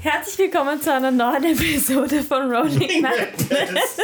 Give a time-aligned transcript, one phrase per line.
[0.00, 3.98] Herzlich willkommen zu einer neuen Episode von Rolling Madness.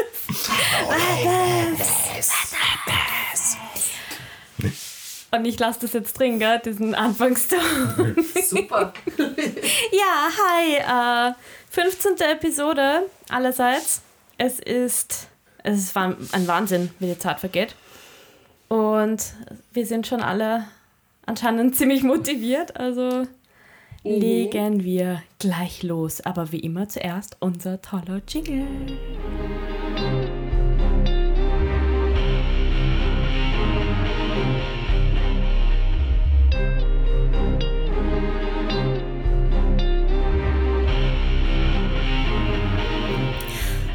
[5.31, 7.59] Und ich lasse das jetzt drin, gell, diesen Anfangston.
[8.49, 8.93] Super.
[9.93, 11.31] Ja, hi.
[11.31, 11.35] Äh,
[11.71, 12.17] 15.
[12.31, 14.03] Episode allerseits.
[14.39, 15.29] Es ist,
[15.63, 17.77] es ist ein Wahnsinn, wie die Zeit vergeht.
[18.69, 19.35] Und
[19.73, 20.67] wir sind schon alle
[21.27, 22.77] anscheinend ziemlich motiviert.
[22.77, 23.27] Also
[24.09, 26.21] legen wir gleich los.
[26.21, 28.67] Aber wie immer zuerst unser toller Jingle.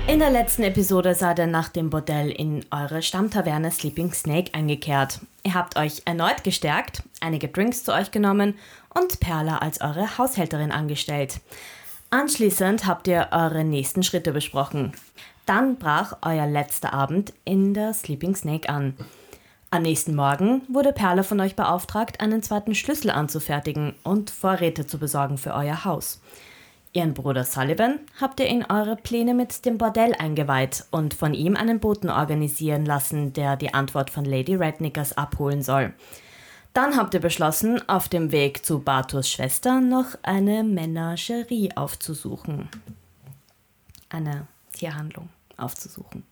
[0.05, 5.21] In der letzten Episode seid ihr nach dem Bordell in eure Stammtaverne Sleeping Snake eingekehrt.
[5.43, 8.53] Ihr habt euch erneut gestärkt, einige Drinks zu euch genommen
[8.93, 11.39] und Perla als eure Haushälterin angestellt.
[12.09, 14.93] Anschließend habt ihr eure nächsten Schritte besprochen.
[15.45, 18.95] Dann brach euer letzter Abend in der Sleeping Snake an.
[19.71, 24.99] Am nächsten Morgen wurde Perla von euch beauftragt, einen zweiten Schlüssel anzufertigen und Vorräte zu
[24.99, 26.21] besorgen für euer Haus.
[26.95, 31.55] Ihren Bruder Sullivan habt ihr in eure Pläne mit dem Bordell eingeweiht und von ihm
[31.55, 35.93] einen Boten organisieren lassen, der die Antwort von Lady Rednickers abholen soll.
[36.73, 42.67] Dann habt ihr beschlossen, auf dem Weg zu Bartos Schwester noch eine Menagerie aufzusuchen.
[44.09, 46.23] Eine Tierhandlung aufzusuchen.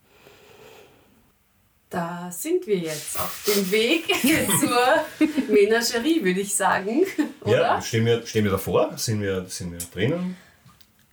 [1.92, 4.08] Da sind wir jetzt auf dem Weg
[4.60, 7.06] zur Menagerie, würde ich sagen.
[7.42, 7.52] Oder?
[7.52, 8.98] Ja, stehen wir, stehen wir davor?
[8.98, 10.38] Sind wir, sind wir drinnen?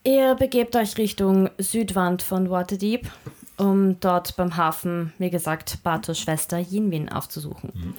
[0.04, 3.10] Ihr begebt euch Richtung Südwand von Waterdeep,
[3.58, 7.94] um dort beim Hafen, wie gesagt, Bartos Schwester Yinwin aufzusuchen.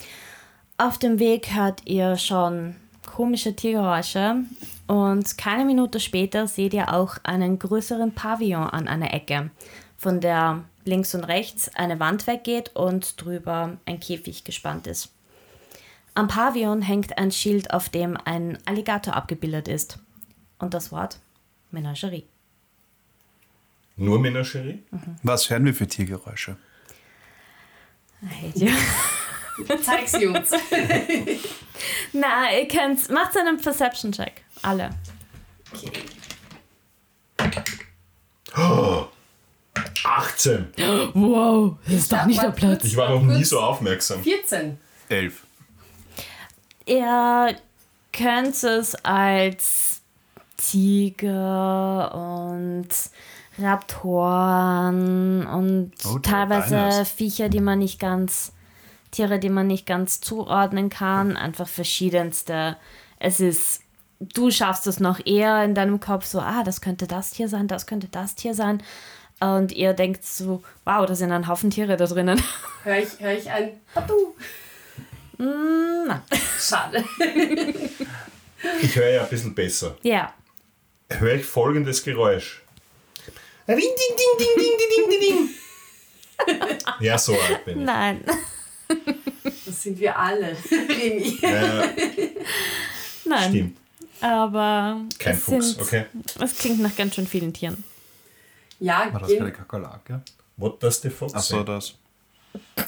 [0.80, 2.73] Auf dem Weg hört ihr schon
[3.05, 4.45] komische Tiergeräusche
[4.88, 9.52] und keine Minute später seht ihr auch einen größeren Pavillon an einer Ecke,
[9.98, 15.14] von der links und rechts eine Wand weggeht und drüber ein Käfig gespannt ist.
[16.14, 19.99] Am Pavillon hängt ein Schild, auf dem ein Alligator abgebildet ist.
[20.59, 21.20] Und das Wort
[21.71, 22.23] Menagerie.
[23.98, 24.81] Nur Menagerie?
[25.23, 26.55] Was hören wir für Tiergeräusche?
[28.23, 28.71] I hate you.
[29.83, 30.52] Zeig sie uns.
[32.14, 33.09] Na, ihr könnt's.
[33.09, 34.43] Macht einen Perception-Check.
[34.61, 34.89] Alle.
[35.73, 35.92] Okay.
[40.03, 40.67] 18.
[41.14, 42.83] Wow, das ist doch nicht der Platz.
[42.83, 44.21] Ich war noch nie so aufmerksam.
[44.23, 44.77] 14.
[45.09, 45.43] Elf.
[46.86, 47.55] Ihr
[48.11, 50.02] könnt es als
[50.58, 52.87] Tiger und
[53.59, 57.05] Raptoren und Oh, teilweise.
[57.05, 58.52] Viecher, die man nicht ganz,
[59.11, 62.77] Tiere, die man nicht ganz zuordnen kann, einfach verschiedenste.
[63.20, 63.81] Es ist,
[64.20, 67.67] du schaffst es noch eher in deinem Kopf so, ah, das könnte das Tier sein,
[67.67, 68.83] das könnte das Tier sein.
[69.39, 72.42] Und ihr denkt so, wow, da sind ein Haufen Tiere da drinnen.
[72.83, 74.33] Hör ich, hör ich ein Patu.
[75.37, 76.21] Mm, nein.
[76.59, 77.03] Schade.
[78.81, 79.95] Ich höre ja ein bisschen besser.
[80.02, 80.33] Ja.
[81.09, 82.61] Höre ich folgendes Geräusch.
[83.67, 85.49] Ding, ding, ding, ding, ding, ding, ding, ding.
[86.99, 87.86] Ja, so alt bin ich.
[87.86, 88.23] Nein.
[89.66, 90.55] Das sind wir alle.
[90.72, 91.38] Remi.
[91.42, 91.83] Ja,
[93.26, 93.50] Nein.
[93.50, 93.77] stimmt.
[94.22, 96.05] Aber Kein es, Fuchs, sind, okay.
[96.42, 97.83] es klingt nach ganz schön vielen Tieren.
[98.80, 99.52] Ja, War das keine.
[99.52, 100.22] Kakerlake?
[100.58, 101.66] What does the fox Achso, say?
[101.66, 101.94] das.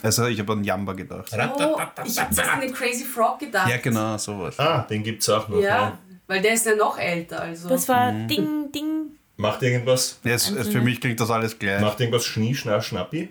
[0.01, 1.31] Also ich habe an Jamba gedacht.
[1.34, 3.69] Oh, ich habe an den Crazy Frog gedacht.
[3.69, 4.59] Ja, genau, sowas.
[4.59, 5.57] Ah, den gibt's auch noch.
[5.59, 5.97] Ja, Ja.
[6.28, 7.41] weil der ist ja noch älter.
[7.41, 7.69] Also.
[7.69, 9.11] Das war Ding, Ding.
[9.38, 11.79] Macht irgendwas, Ja, es, es, für mich klingt das alles gleich.
[11.81, 13.29] macht irgendwas Schnie, Schna, Schnappi?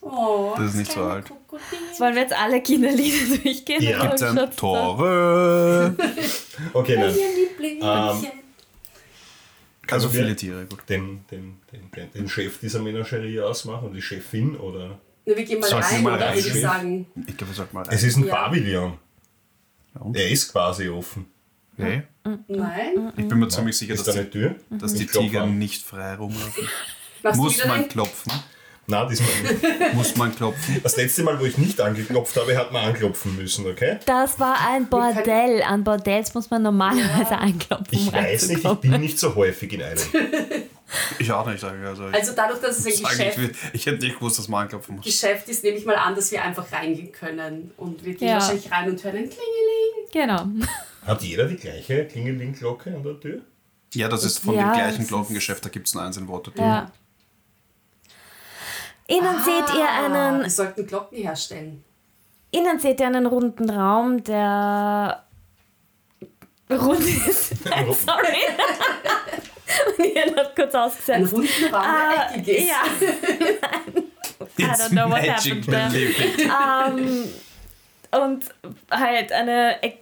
[0.00, 1.26] oh, Das ist nicht so alt.
[1.28, 1.39] Jetzt
[1.98, 3.80] wollen wir jetzt alle Kinderlieder durchgehen.
[4.00, 5.94] Gibt's ein Tore?
[6.74, 7.14] Okay, nein.
[7.14, 8.38] Lieblingsmädchen.
[9.90, 10.80] Also viele Tiere, gut.
[10.88, 14.98] Den, den, den, den, den Chef dieser Menagerie ausmachen und die Chefin oder?
[15.26, 17.06] Na, wir gehen mal Sollten rein, mal oder würde ich sagen.
[17.26, 18.34] Ich glaube, wir sollten mal Es ist ein Ja.
[18.34, 18.98] Pavillon.
[19.94, 20.00] Ja?
[20.20, 21.26] Er ist quasi offen.
[21.76, 22.02] Okay.
[22.46, 23.12] Nein.
[23.16, 24.54] Ich bin mir ziemlich sicher, Ist dass da eine die, Tür?
[24.70, 26.68] dass die Ich klopf Tiger nicht frei rumlaufen.
[27.36, 28.32] Muss man klopfen?
[28.90, 29.92] Nein, diesmal.
[29.94, 30.80] Muss man klopfen?
[30.82, 33.98] Das letzte Mal, wo ich nicht angeklopft habe, hat man anklopfen müssen, okay?
[34.06, 35.62] Das war ein Bordell.
[35.62, 37.86] An Bordells muss man normalerweise einklopfen.
[37.90, 39.98] Ich um weiß nicht, ich bin nicht so häufig in einem.
[41.18, 41.62] Ich auch nicht.
[41.62, 44.62] Also, ich, Also dadurch, dass es ein Geschäft, ich, ich hätte nicht gewusst, dass man
[44.62, 45.04] anklopfen muss.
[45.04, 47.70] Geschäft ist, nehme ich mal an, dass wir einfach reingehen können.
[47.76, 48.34] Und wir gehen Ja.
[48.34, 50.08] wahrscheinlich rein und hören ein Klingeling.
[50.12, 50.66] Genau.
[51.06, 53.40] Hat jeder die gleiche Klingeling-Glocke an der Tür?
[53.94, 56.28] Ja, das ist von Ja, dem gleichen ist- Glockengeschäft, da gibt es nur eins in
[56.28, 56.60] Waterdeep.
[56.60, 56.90] Ja.
[59.10, 61.84] Innen seht ihr Ah, einen Wir sollten Glocken herstellen.
[62.52, 65.24] Innen seht ihr einen runden Raum, der
[66.70, 67.52] rund ist.
[67.66, 68.38] I'm sorry.
[69.98, 71.32] Und ihr habt kurz Ein ausgesetzt.
[71.32, 72.68] runden Raum, Ah, der eckig ist.
[72.68, 72.82] ja.
[74.58, 75.92] I don't know what happened there.
[76.88, 77.24] Ähm,
[78.12, 78.44] und
[78.90, 79.98] halt eine e-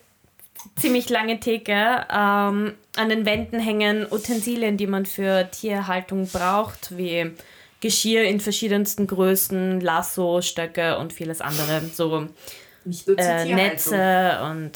[0.76, 1.72] ziemlich lange Theke.
[2.10, 7.32] Ähm, an den Wänden hängen Utensilien, die man für Tierhaltung braucht, wie
[7.80, 11.82] Geschirr in verschiedensten Größen, Lasso, Stöcke und vieles andere.
[11.94, 12.28] So
[13.16, 13.54] äh.
[13.54, 14.72] Netze und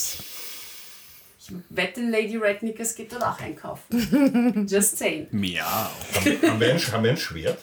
[1.41, 4.67] Ich wette, Lady Rednickers geht dort auch einkaufen.
[4.71, 5.27] Just saying.
[5.33, 5.65] Miau.
[5.65, 7.59] Haben, wir ein, haben wir ein Schwert?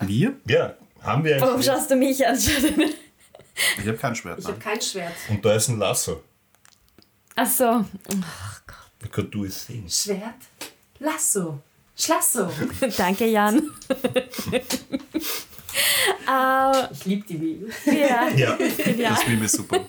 [0.00, 0.34] Wir?
[0.46, 1.76] Ja, haben wir ein Warum Schwert.
[1.78, 2.36] schaust du mich an?
[2.36, 4.38] Ich habe kein Schwert.
[4.40, 5.14] Ich habe kein Schwert.
[5.30, 6.22] Und da ist ein Lasso.
[7.34, 7.84] Ach so.
[9.00, 9.88] Wie could do thing.
[9.88, 10.34] Schwert?
[10.98, 11.60] Lasso.
[11.96, 12.50] Schlasso.
[12.98, 13.70] Danke, Jan.
[16.28, 17.72] äh, Ich liebe die Meme.
[17.98, 18.56] ja, Ja,
[18.96, 19.10] ja.
[19.10, 19.80] Das Meme ist super.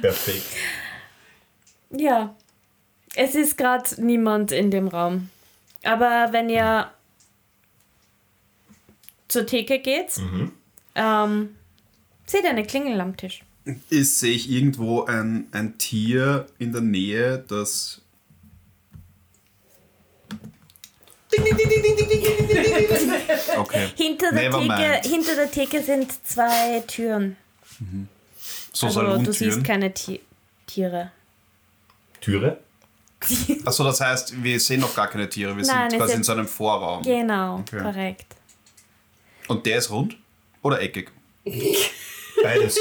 [0.00, 0.44] perfekt.
[1.90, 2.34] ja.
[3.16, 5.30] Es ist gerade niemand in dem Raum.
[5.82, 6.92] Aber wenn ihr
[9.26, 10.12] zur Theke geht,
[10.94, 11.56] ähm,
[12.24, 13.42] seht ihr eine Klingel am Tisch.
[13.88, 17.99] Ist, sehe ich irgendwo ein, ein Tier in der Nähe, das.
[23.56, 23.88] Okay.
[23.96, 27.36] Hinter der, Theke, hinter der Theke sind zwei Türen.
[28.72, 30.20] So Also du siehst keine Ti
[30.66, 31.10] Tiere.
[32.20, 32.58] Türe?
[33.64, 35.56] Achso, das heißt, wir sehen noch gar keine Tiere.
[35.56, 37.02] Wir Nein, sind quasi in so einem Vorraum.
[37.02, 37.80] Genau, Okay.
[37.82, 38.26] korrekt.
[39.48, 40.16] Und der ist rund
[40.62, 41.10] oder eckig?
[42.42, 42.78] Beides.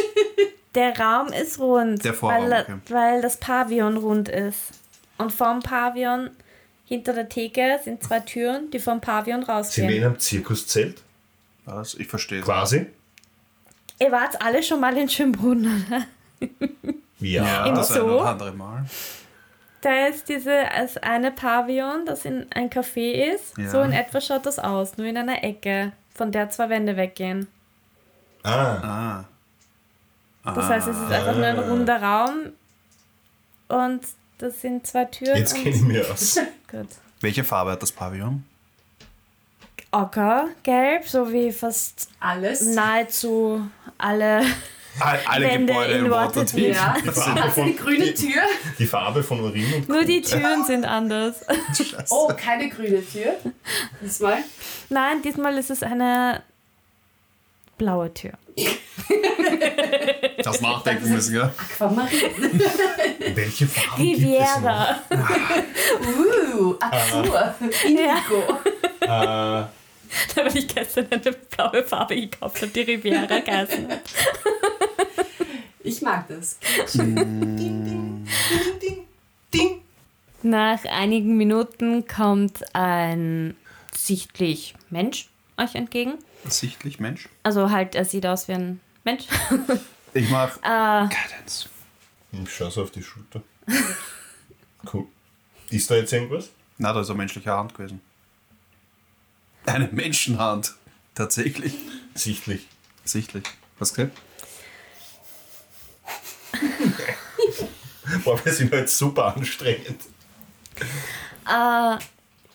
[0.76, 2.76] Der Raum ist rund, Der Vorraum, weil, okay.
[2.90, 4.58] weil das Pavillon rund ist.
[5.18, 6.30] Und vom Pavillon,
[6.90, 10.04] hinter der Theke, sind zwei Türen, die vom Pavillon Sind wir in rausgehen.
[10.04, 11.02] einem Zirkuszelt?
[11.66, 11.94] Was?
[11.94, 12.42] Ich verstehe.
[12.42, 12.88] Quasi?
[14.00, 16.06] Ihr wart alle schon mal in Schönbrunn, oder?
[17.20, 17.44] Ja.
[17.46, 18.06] Ja, Im das ein Zoo?
[18.20, 18.86] oder andere Mal.
[19.82, 23.58] Da ist diese, das eine Pavillon, das in ein Café ist.
[23.58, 23.70] Ja.
[23.70, 27.48] So in etwa schaut das aus, nur in einer Ecke, von der zwei Wände weggehen.
[28.44, 29.24] Ah,
[30.44, 30.54] Ah.
[30.56, 32.34] Das heißt, es ist einfach nur ein runder Raum
[33.68, 34.02] und
[34.40, 35.38] das sind zwei Türen.
[35.38, 36.40] jetzt kenne ich mich aus.
[36.70, 36.88] Gut.
[37.22, 38.44] Welche Farbe hat das Pavillon?
[39.92, 42.62] Ocker, gelb, so wie fast Alles.
[42.76, 43.68] nahezu
[43.98, 44.42] alle.
[45.00, 46.76] All, alle Wände Gebäude in Waterdeep.
[46.76, 46.98] Ja.
[47.02, 48.42] Die Farbe von, grüne die, Tür?
[48.80, 50.20] die Farbe von Urin und Nur die.
[50.22, 51.46] Türen sind anders.
[52.10, 53.36] Oh, keine grüne Tür.
[54.02, 54.40] Diesmal.
[54.90, 56.42] Nein, diesmal ist es eine
[57.80, 58.34] blaue Tür.
[60.44, 61.52] Das nachdenken müssen, gell?
[61.58, 62.62] Aquamarin.
[63.36, 64.30] Welche Farben gibt es noch?
[64.30, 65.00] Riviera.
[66.20, 67.56] Uh, Azur.
[67.86, 68.60] Indigo.
[69.02, 69.66] Äh,
[70.36, 73.88] Da habe ich gestern eine blaue Farbe gekauft und die Riviera geheißen.
[75.84, 76.58] Ich mag das.
[76.96, 78.26] ding,
[79.54, 79.82] ding.
[80.42, 83.56] Nach einigen Minuten kommt ein
[83.96, 86.14] sichtlich Mensch euch entgegen.
[86.48, 87.28] Sichtlich, Mensch.
[87.44, 89.26] Also halt, er sieht aus wie ein Mensch.
[90.16, 91.70] Ich mach Äh, Guidance.
[92.32, 93.42] Ich schaue so auf die Schulter.
[94.92, 95.06] Cool.
[95.70, 96.50] Ist da jetzt irgendwas?
[96.80, 98.02] Na, da ist eine menschliche Hand gewesen.
[99.66, 100.74] Eine Menschenhand.
[101.14, 101.76] Tatsächlich.
[102.16, 102.66] Sichtlich.
[103.04, 103.44] Sichtlich.
[103.78, 104.18] Was gesagt?
[108.24, 110.02] Boah, wir sind halt super anstrengend.
[111.48, 111.98] Äh,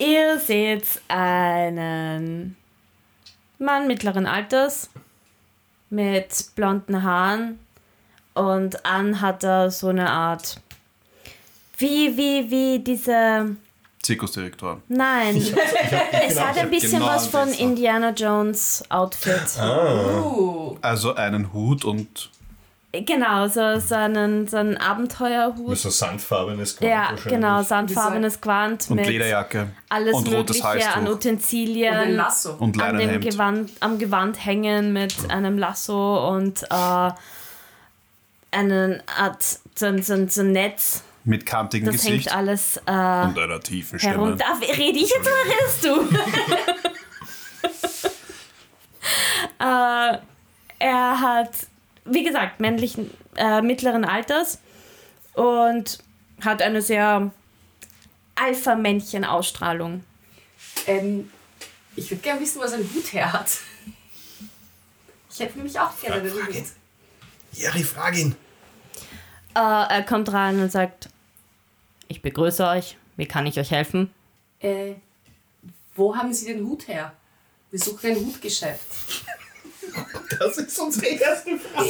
[0.02, 2.56] ihr seht einen
[3.58, 4.90] Mann mittleren Alters
[5.90, 7.58] mit blonden Haaren
[8.34, 10.61] und an hat er so eine Art
[11.78, 13.56] wie wie wie diese
[14.02, 14.82] Zirkusdirektor.
[14.88, 17.49] nein Ich hab, ich es genau, hat ein hab bisschen genau was von.
[17.52, 20.76] Indiana Jones Outfit Uh.
[20.82, 22.30] Also einen Hut und
[23.02, 28.96] genau so, so einen so einen Abenteuerhut so sandfarbenes Gewand ja genau sandfarbenes Gewand und
[28.96, 29.70] mit Lederjacke.
[29.88, 31.14] alles und rotes mögliche an Halstuch.
[31.14, 32.54] Utensilien Und ein Lasso.
[32.58, 33.20] Und an dem.
[33.20, 37.10] Gewand, am Gewand hängen mit einem Lasso und äh,
[38.52, 39.42] einen Art
[39.74, 41.02] so, ein- so, so ein Netz.
[41.24, 42.26] Mit kantigem Das Gesicht.
[42.26, 44.14] hängt alles äh, und einer tiefen Stimme.
[44.14, 44.44] herunter.
[44.76, 46.18] Rede ich jetzt oder redest du?
[49.64, 50.18] äh,
[50.78, 51.50] er hat,
[52.04, 54.58] wie gesagt, männlichen, äh, mittleren Alters
[55.34, 55.99] und
[56.44, 57.30] hat eine sehr
[58.34, 60.04] Alpha-Männchen-Ausstrahlung.
[60.87, 61.30] Ähm,
[61.96, 63.58] ich würde gerne wissen, was ein Hut her hat.
[65.30, 66.66] Ich hätte nämlich auch gerne einen Hut.
[67.84, 68.37] frag ihn.
[69.54, 71.08] Äh, er kommt rein und sagt,
[72.08, 74.12] ich begrüße euch, wie kann ich euch helfen?
[74.61, 74.94] Äh,
[75.94, 77.12] wo haben Sie den Hut her?
[77.70, 78.80] Wir suchen ein Hutgeschäft.
[80.38, 81.88] Das ist unsere erste Frage.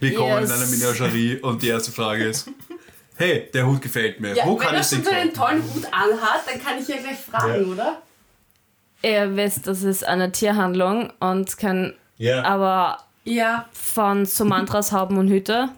[0.00, 0.50] Wir kommen Yes.
[0.50, 2.48] in eine Menagerie und die erste Frage ist:
[3.16, 4.34] Hey, der Hut gefällt mir.
[4.34, 6.78] Ja, Wo wenn kann er ich den schon so einen tollen Hut anhat, dann kann
[6.80, 7.72] ich ja gleich fragen, Ja.
[7.72, 8.02] oder?
[9.02, 12.42] Ihr wisst, das ist eine Tierhandlung und kann Ja.
[12.44, 15.68] aber Ja, von Sumantras Hauben und Hüte.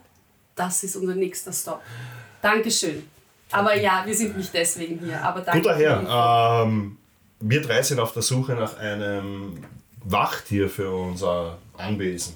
[0.54, 1.82] das ist unser nächster Stop.
[2.42, 3.06] Dankeschön.
[3.52, 5.22] Aber ja, wir sind nicht deswegen hier.
[5.22, 5.60] Aber danke.
[5.62, 5.76] Guter.
[5.76, 6.96] Herr, ähm,
[7.40, 9.58] wir drei sind auf der Suche nach einem
[10.10, 12.34] Wachtier für unser Anwesen.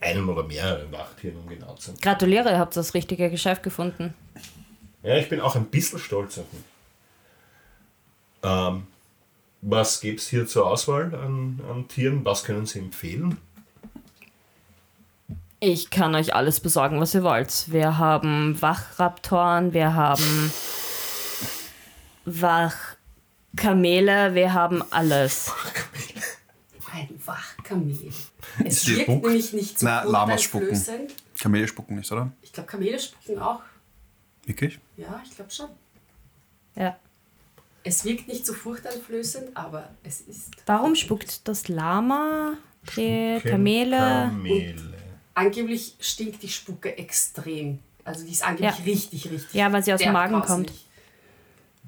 [0.00, 1.96] Einem oder mehreren Wachtieren, um genau zu sein.
[2.00, 4.14] Gratuliere, ihr habt das richtige Geschäft gefunden.
[5.02, 6.62] Ja, ich bin auch ein bisschen stolz auf mich.
[8.42, 8.86] Ähm,
[9.60, 12.24] was gibt es hier zur Auswahl an, an Tieren?
[12.24, 13.38] Was können Sie empfehlen?
[15.60, 17.72] Ich kann euch alles besorgen, was ihr wollt.
[17.72, 20.52] Wir haben Wachraptoren, wir haben
[23.56, 25.50] Wachkamele, wir haben alles.
[25.94, 26.07] Ein
[27.28, 28.12] Wachkamel.
[28.64, 30.76] Es Die wirkt Spuck- nämlich nicht so Na, Lamas spucken.
[31.38, 32.32] Kamele spucken nicht, oder?
[32.42, 33.60] Ich glaube, Kamele spucken auch.
[34.46, 34.78] Wirklich?
[34.96, 35.68] Ja, ich glaube schon.
[36.74, 36.96] Ja.
[37.84, 40.50] Es wirkt nicht so furchteinflößend, aber es ist.
[40.66, 42.54] Warum spuckt das Lama,
[42.96, 43.96] die Kamele?
[44.30, 44.94] Kamele.
[45.34, 47.78] Angeblich stinkt die Spucke extrem.
[48.04, 48.84] Also die ist angeblich Ja.
[48.84, 49.54] richtig, richtig.
[49.54, 50.48] Ja, weil sie aus dem Magen grauslich.
[50.48, 50.72] kommt.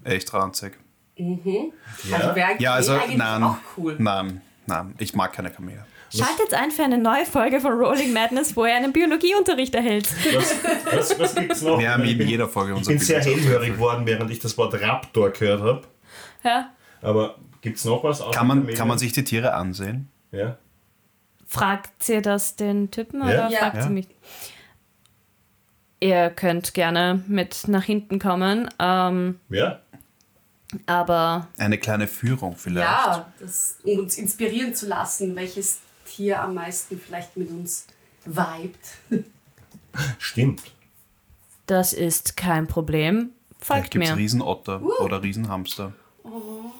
[0.04, 0.78] Echt ranzig.
[1.18, 3.42] Also wäre Ja, also eigentlich nein.
[3.42, 3.96] auch cool.
[3.98, 5.84] Nein, nein, ich mag keine Kamele.
[6.12, 10.08] Schaltet ein für eine neue Folge von Rolling Madness, wo er einen Biologieunterricht erhält.
[10.34, 10.56] Was,
[10.98, 11.78] was, was gibt's noch?
[11.78, 14.56] Wir haben Ich in bin- jeder Folge Ich bin sehr hellhörig geworden, während ich das
[14.58, 15.82] Wort Raptor gehört habe.
[16.42, 16.70] Ja.
[17.02, 18.22] Aber gibt es noch was?
[18.32, 20.08] Kann man, kann man sich die Tiere ansehen?
[20.32, 20.56] Ja.
[21.46, 23.26] Fragt ihr das den Typen Ja.
[23.26, 23.58] oder Ja.
[23.58, 23.82] fragt Ja.
[23.82, 24.08] sie mich?
[26.00, 29.80] Ihr könnt gerne mit nach hinten kommen, ähm, Ja?
[30.86, 32.86] Aber Eine kleine Führung vielleicht.
[32.86, 37.86] Ja, das, um uns inspirieren zu lassen, welches Tier am meisten vielleicht mit uns
[38.24, 38.74] vibet.
[40.18, 40.62] Stimmt.
[41.66, 43.30] das ist kein Problem.
[43.60, 44.16] Vielleicht Folgt gibt es mir.
[44.16, 45.92] Riesenotter oder Riesenhamster.
[46.24, 46.70] Oh,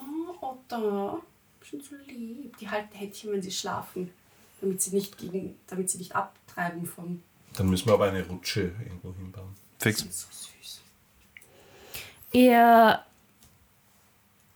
[0.40, 1.18] Otter,
[1.62, 2.56] schon so lieb.
[2.58, 4.10] Die halten Händchen, wenn sie schlafen,
[4.60, 7.22] damit sie nicht gegen, damit sie nicht abtreiben vom.
[7.56, 9.54] Dann müssen wir aber eine Rutsche irgendwo hinbauen.
[9.78, 10.00] Fix.
[10.00, 10.80] So süß.
[12.32, 13.00] Ihr,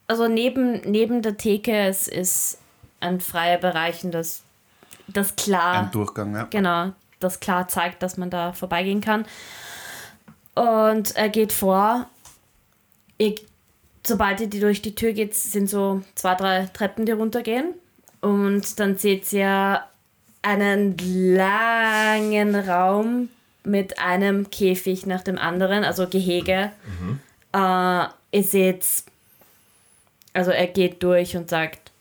[0.06, 2.58] also neben, neben der Theke, es ist
[3.00, 4.42] ein freier Bereich und das,
[5.08, 5.84] das klar.
[5.84, 6.44] Ein Durchgang, ja.
[6.50, 9.24] Genau, das klar zeigt, dass man da vorbeigehen kann.
[10.54, 12.08] Und er geht vor.
[13.18, 13.34] Ihr,
[14.06, 17.74] sobald ihr die durch die Tür geht, sind so zwei, drei Treppen, die runtergehen.
[18.20, 19.82] Und dann seht ihr
[20.42, 23.28] einen langen Raum
[23.64, 26.70] mit einem Käfig nach dem anderen, also Gehege.
[27.52, 28.84] Äh, ihr seht,
[30.34, 31.92] also er geht durch und sagt,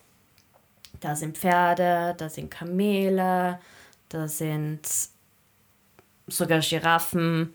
[0.99, 3.59] da sind Pferde, da sind Kamele,
[4.09, 4.81] da sind
[6.27, 7.53] sogar Giraffen.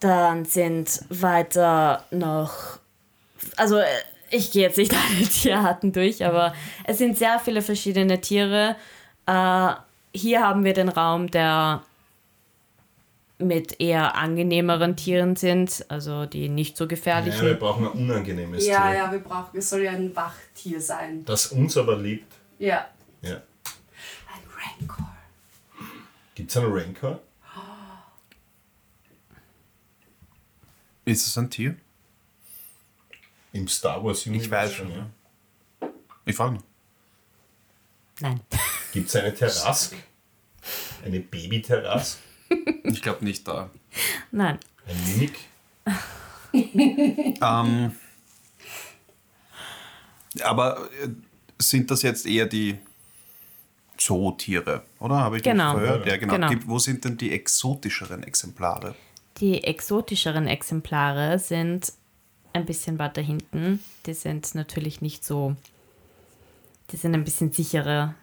[0.00, 2.78] Dann sind weiter noch,
[3.56, 3.86] also äh,
[4.30, 6.54] ich gehe jetzt nicht alle Tierarten durch, aber
[6.84, 8.76] es sind sehr viele verschiedene Tiere.
[9.26, 9.72] Äh,
[10.14, 11.82] hier haben wir den Raum, der
[13.38, 17.44] mit eher angenehmeren Tieren sind, also die nicht so Ja, gefährlichen.
[17.46, 18.96] wir brauchen ein unangenehmes Ja, Tier.
[18.96, 21.24] ja, wir brauchen, es soll ja ein Wachtier sein.
[21.26, 22.32] Das uns aber liebt.
[22.58, 22.88] Ja.
[23.20, 23.34] Ja.
[23.34, 25.12] Ein Rancor.
[26.34, 27.20] Gibt es einen Rancor?
[31.04, 31.76] Ist es ein Tier?
[33.52, 34.46] Im Star Wars Universe?
[34.46, 35.06] Ich weiß schon, ja.
[36.24, 36.62] Ich frage nur.
[38.20, 38.40] Nein.
[38.92, 39.94] Gibt es eine Terrasse?
[41.04, 42.18] Eine Baby-Terrasse?
[42.84, 43.70] Ich glaube nicht da.
[44.30, 44.58] Nein.
[44.86, 45.34] Ein Mimik?
[47.42, 47.92] Ähm,
[50.42, 51.08] aber äh,
[51.58, 52.78] sind das jetzt eher die
[53.98, 55.16] Zootiere, oder?
[55.16, 55.72] Habe ich Genau.
[55.72, 56.06] verhört?
[56.06, 56.34] Ja, genau.
[56.34, 56.50] Genau.
[56.66, 58.94] Wo sind denn die exotischeren Exemplare?
[59.38, 61.92] Die exotischeren Exemplare sind
[62.52, 63.80] ein bisschen weiter hinten.
[64.06, 65.56] Die sind natürlich nicht so.
[66.90, 68.14] Die sind ein bisschen sicherer.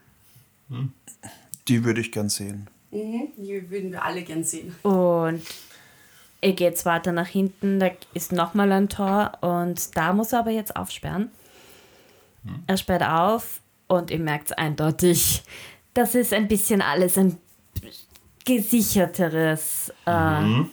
[1.68, 2.68] Die würde ich gern sehen.
[2.94, 3.30] Mhm.
[3.38, 4.76] Die würden wir alle gern sehen.
[4.84, 5.42] Und
[6.42, 7.80] er geht weiter nach hinten.
[7.80, 9.32] Da ist nochmal ein Tor.
[9.42, 11.32] Und da muss er aber jetzt aufsperren.
[12.68, 15.44] Er sperrt auf und ihr merkt eindeutig,
[15.94, 17.38] das ist ein bisschen alles ein
[18.46, 20.64] gesicherteres äh,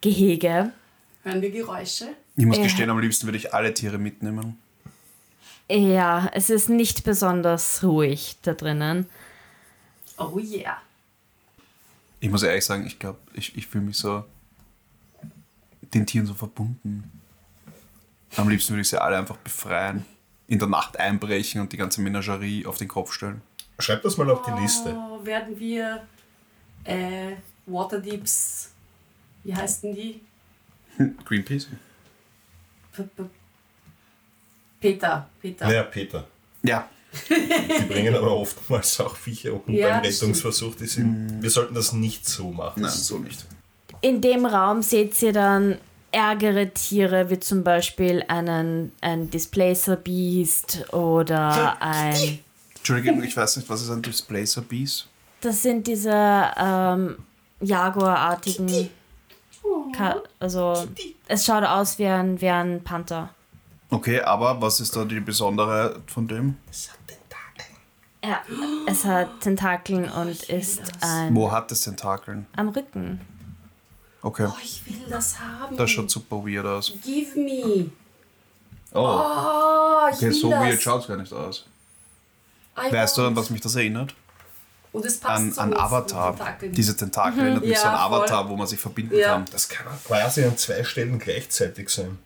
[0.00, 0.72] Gehege.
[1.24, 2.08] Hören wir Geräusche?
[2.36, 2.62] Ich muss Ja.
[2.62, 4.56] gestehen, am liebsten würde ich alle Tiere mitnehmen.
[5.68, 9.06] Ja, es ist nicht besonders ruhig da drinnen.
[10.18, 10.76] Oh yeah.
[12.20, 14.24] Ich muss ehrlich sagen, ich glaube, ich, ich fühle mich so
[15.94, 17.10] den Tieren so verbunden.
[18.36, 20.04] Am liebsten würde ich sie alle einfach befreien,
[20.46, 23.40] in der Nacht einbrechen und die ganze Menagerie auf den Kopf stellen.
[23.78, 24.94] Schreib das mal auf die Liste.
[24.94, 26.06] Oh, werden wir
[26.84, 27.32] äh,
[27.66, 28.70] Waterdeeps,
[29.42, 30.20] wie heißen die?
[31.24, 31.68] Greenpeace?
[32.92, 33.28] P -p
[34.80, 35.66] Peter, Peter.
[35.66, 36.26] Naja, Peter.
[36.62, 36.88] Ja.
[37.28, 40.76] Die bringen aber oftmals auch Viecher um Ja, beim das Rettungsversuch.
[40.76, 42.82] Die sind, wir sollten das nicht so machen.
[42.82, 43.44] Nein, so nicht.
[44.00, 45.78] In dem Raum seht ihr dann
[46.12, 52.38] ärgere Tiere, wie zum Beispiel einen, ein Displacer Beast oder ein.
[52.76, 55.06] Entschuldigung, ich weiß nicht, was ist ein Displacer Beast?
[55.40, 56.12] Das sind diese
[56.56, 57.16] ähm,
[57.60, 58.88] Jaguar-artigen.
[59.94, 60.86] Ka- Also,
[61.28, 63.30] es schaut aus wie ein, wie ein Panther.
[63.90, 66.56] Okay, aber was ist da die besondere von dem?
[68.22, 68.42] Ja,
[68.86, 72.46] es hat Tentakeln und ist ein, Wo hat es Tentakeln?
[72.56, 73.20] am Rücken.
[74.22, 75.76] Okay, Oh, ich will das haben.
[75.76, 76.92] das schaut super weird aus.
[77.02, 77.90] Give me.
[78.92, 80.60] Oh, Oh, ich okay, will so das.
[80.60, 81.64] weird schaut es gar nicht aus.
[82.78, 84.14] I Weißt du, an was mich das erinnert?
[84.92, 86.36] Und es passt An, so an gut Avatar.
[86.36, 86.72] Tentakeln.
[86.72, 88.18] Diese Tentakel erinnert mich so an Ja, voll.
[88.18, 89.34] Avatar, wo man sich verbinden Ja.
[89.34, 89.44] kann.
[89.52, 92.18] Das kann quasi an zwei Stellen gleichzeitig sein.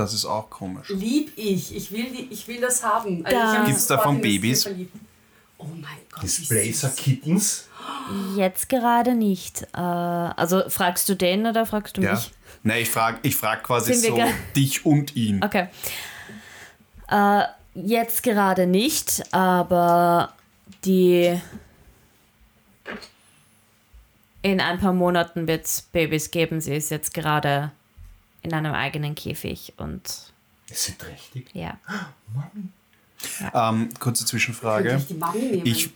[0.00, 0.88] Das ist auch komisch.
[0.88, 1.74] Lieb ich.
[1.76, 3.24] Ich will, die, ich will das haben.
[3.24, 4.66] Also Da- Gibt's sofort davon Babys?
[5.58, 6.22] Oh mein Gott.
[6.22, 6.88] Displacer.
[6.90, 7.68] Kittens.
[8.36, 9.62] Jetzt gerade nicht.
[9.74, 12.12] Äh, also fragst du den oder fragst du Ja.
[12.14, 12.30] mich?
[12.62, 14.22] Nein, ich frage ich frag quasi Sind so
[14.56, 15.42] dich und ihn.
[15.44, 15.68] Okay.
[17.10, 17.42] Äh,
[17.74, 20.32] jetzt gerade nicht, aber
[20.84, 21.40] die.
[24.42, 26.60] In ein paar Monaten wird es Babys geben.
[26.62, 27.72] Sie ist jetzt gerade
[28.42, 30.02] in einem eigenen Käfig und
[30.68, 31.50] Ist sie trächtig?
[31.54, 31.78] ja.
[33.52, 35.02] Ähm, kurze Zwischenfrage.
[35.08, 35.62] ich Mami?
[35.64, 35.90] Ich,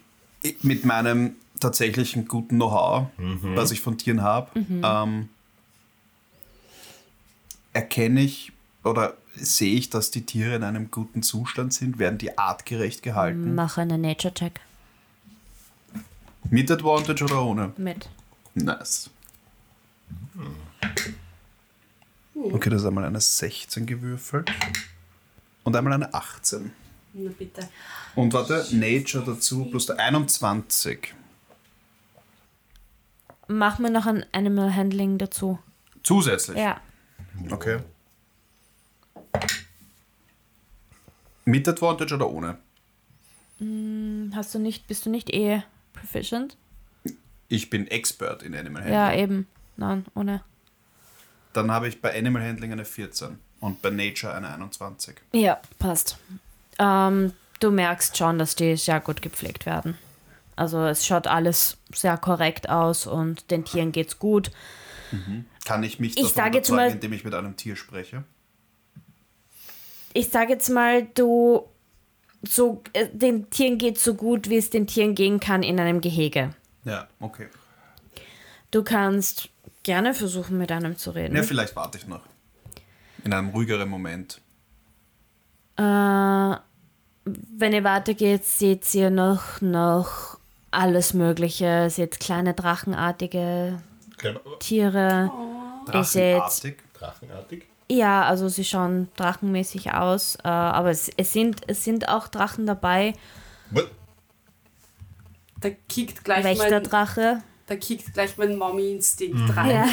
[0.63, 3.57] mit meinem tatsächlichen guten Know-how, Mhm.
[3.57, 5.29] was ich von Tieren habe, ähm,
[7.73, 11.99] erkenne ich oder sehe ich, dass die Tiere in einem guten Zustand sind?
[11.99, 13.55] Werden die artgerecht gehalten?
[13.55, 14.61] Mache einen Nature-Check
[16.51, 17.73] Mit Advantage oder ohne?
[17.79, 18.09] mit.
[18.55, 19.09] Nice.
[22.35, 24.51] Okay, das ist einmal eine 16 gewürfelt.
[25.63, 26.73] Und einmal eine 18.
[27.15, 27.69] Na bitte.
[28.17, 31.15] Und warte, Nature dazu plus der 21.
[33.47, 35.59] Mach mir noch ein Animal Handling dazu.
[36.03, 36.59] Zusätzlich.
[36.59, 36.81] Ja.
[37.51, 37.81] Okay.
[41.45, 42.59] Mit Advantage oder ohne?
[44.35, 46.57] Hast du nicht, bist du nicht eh proficient?
[47.49, 49.01] Ich bin Expert in Animal Handling.
[49.01, 49.47] Ja, eben.
[49.77, 50.43] Nein, ohne.
[51.55, 55.17] Dann habe ich bei Animal Handling eine 14 und bei Nature eine 21.
[55.33, 56.19] Ja, passt.
[56.79, 59.97] Ähm, du merkst schon, dass die sehr gut gepflegt werden.
[60.57, 64.51] Also es schaut alles sehr korrekt aus und den Tieren geht's gut.
[65.65, 68.25] Kann ich mich Ich davon überzeugen, mal- indem ich mit einem Tier spreche?
[70.13, 71.69] Ich sage jetzt mal, du
[72.43, 76.01] so äh, den Tieren geht so gut, wie es den Tieren gehen kann in einem
[76.01, 76.55] Gehege.
[76.85, 77.49] Ja, okay.
[78.71, 79.49] Du kannst
[79.85, 81.37] gerne versuchen, mit einem zu reden.
[81.37, 82.23] Ja, vielleicht warte ich noch.
[83.23, 84.41] In einem ruhigeren Moment.
[85.77, 85.83] Äh,
[87.27, 90.39] wenn ihr weitergeht, seht ihr noch, noch
[90.71, 91.89] alles Mögliche.
[91.89, 93.81] Seht kleine drachenartige
[94.19, 95.31] Kleiner Tiere.
[95.93, 96.77] Ihr seht, Drachenartig.
[96.95, 97.65] Drachenartig.
[97.91, 102.67] ja, also sie schauen drachenmäßig aus, äh, aber es, es, sind, es sind auch Drachen
[102.67, 103.15] dabei.
[103.71, 103.91] What?
[105.61, 107.43] Da kickt gleich Welcher mein, Drache?
[107.67, 109.51] Da kickt gleich mein Mommy-Instinkt Mhm.
[109.51, 109.71] rein.
[109.71, 109.89] Ja.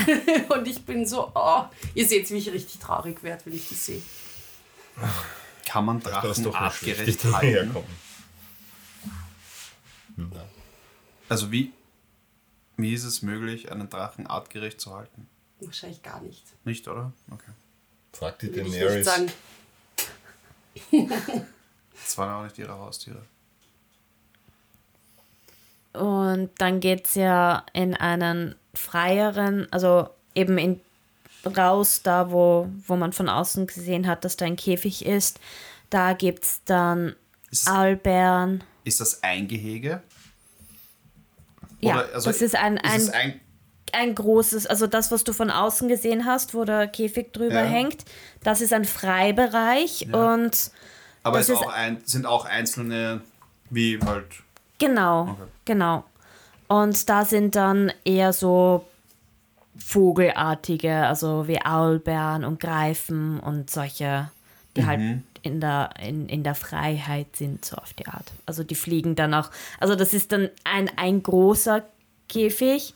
[0.55, 3.75] Und ich bin so, oh, ihr seht, wie ich richtig traurig werde, wenn ich die
[3.75, 4.01] sehe.
[5.65, 7.47] Kann man Drachen artgerecht halten?
[7.47, 8.01] herkommen.
[11.29, 11.71] Also wie,
[12.77, 15.27] wie ist es möglich, einen Drachen artgerecht zu halten?
[15.61, 16.43] Wahrscheinlich gar nicht.
[16.65, 17.13] Nicht, oder?
[17.31, 17.51] Okay.
[18.13, 19.07] Frag die Daenerys.
[21.93, 23.21] Das waren auch nicht ihre Haustiere.
[25.93, 30.79] Und dann geht es ja in einen freieren, also eben in,
[31.57, 35.39] raus, da wo, wo man von außen gesehen hat, dass da ein Käfig ist.
[35.89, 37.15] Da gibt es dann
[37.49, 38.63] Ist, Aalbären.
[38.85, 40.01] ist das ein Gehege?
[41.81, 43.41] Ja, Oder, also, das ist ein, Ist ein, es ein
[43.93, 47.65] ein großes, also das, was du von außen gesehen hast, wo der Käfig drüber Ja.
[47.65, 48.05] hängt,
[48.41, 50.33] das ist ein Freibereich Ja.
[50.33, 50.71] und
[51.23, 53.19] aber ist ist- auch ein, sind auch einzelne,
[53.69, 54.27] wie halt.
[54.87, 55.41] Genau, Okay.
[55.65, 56.03] genau.
[56.67, 58.85] Und da sind dann eher so
[59.77, 64.29] Vogelartige, also wie Aulbären und Greifen und solche,
[64.75, 64.99] die halt
[65.43, 68.31] in der, in, in der Freiheit sind, so auf die Art.
[68.45, 71.83] Also die fliegen dann auch, also das ist dann ein, ein großer
[72.29, 72.93] Käfig,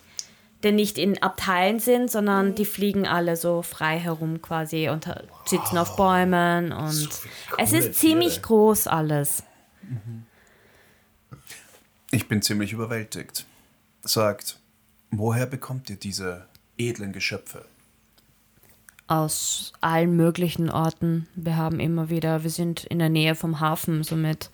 [0.63, 5.07] der nicht in Abteilen sind, sondern die fliegen alle so frei herum quasi und
[5.45, 7.09] sitzen auf Bäumen und So
[7.57, 9.43] es ist ziemlich groß alles.
[12.15, 13.45] Ich bin ziemlich überwältigt.
[14.01, 14.57] Sagt,
[15.11, 16.47] woher bekommt ihr diese
[16.77, 17.65] edlen Geschöpfe?
[19.07, 21.27] Aus allen möglichen Orten.
[21.35, 24.49] Wir haben immer wieder, wir sind in der Nähe vom Hafen, somit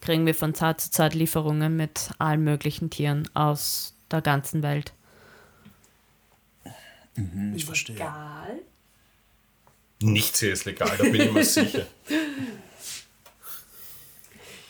[0.00, 4.92] kriegen wir von Zeit zu Zeit Lieferungen mit allen möglichen Tieren aus der ganzen Welt.
[7.14, 7.94] Hm, ich verstehe.
[7.94, 8.58] Egal.
[10.00, 11.86] Nichts hier ist legal, da bin ich mir sicher.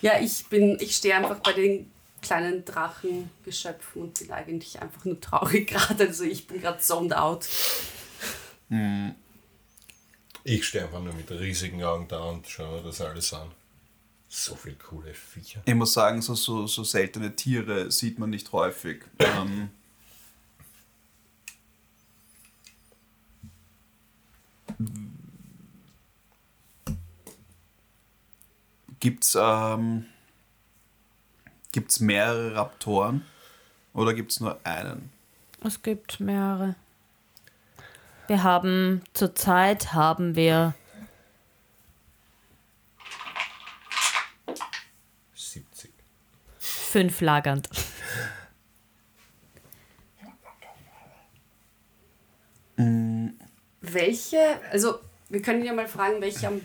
[0.01, 5.19] Ja, ich bin, ich stehe einfach bei den kleinen Drachengeschöpfen und bin eigentlich einfach nur
[5.19, 6.07] traurig gerade.
[6.07, 7.47] Also ich bin gerade zoned out.
[10.43, 13.51] Ich stehe einfach nur mit riesigen Augen da und schaue mir das alles an.
[14.31, 15.61] So viel coole Viecher.
[15.65, 19.03] Ich muss sagen, so, so, so seltene Tiere sieht man nicht häufig.
[19.17, 19.69] Ähm,
[28.99, 30.05] gibt's, ähm,
[31.71, 33.25] gibt's mehrere Raptoren
[33.93, 35.11] oder gibt's nur einen?
[35.63, 36.75] Es gibt mehrere.
[38.27, 40.73] Wir haben zurzeit haben wir
[45.33, 45.91] 70.
[46.59, 47.69] fünf lagernd.
[53.81, 54.37] Welche,
[54.71, 56.61] also wir können ja mal fragen, welche am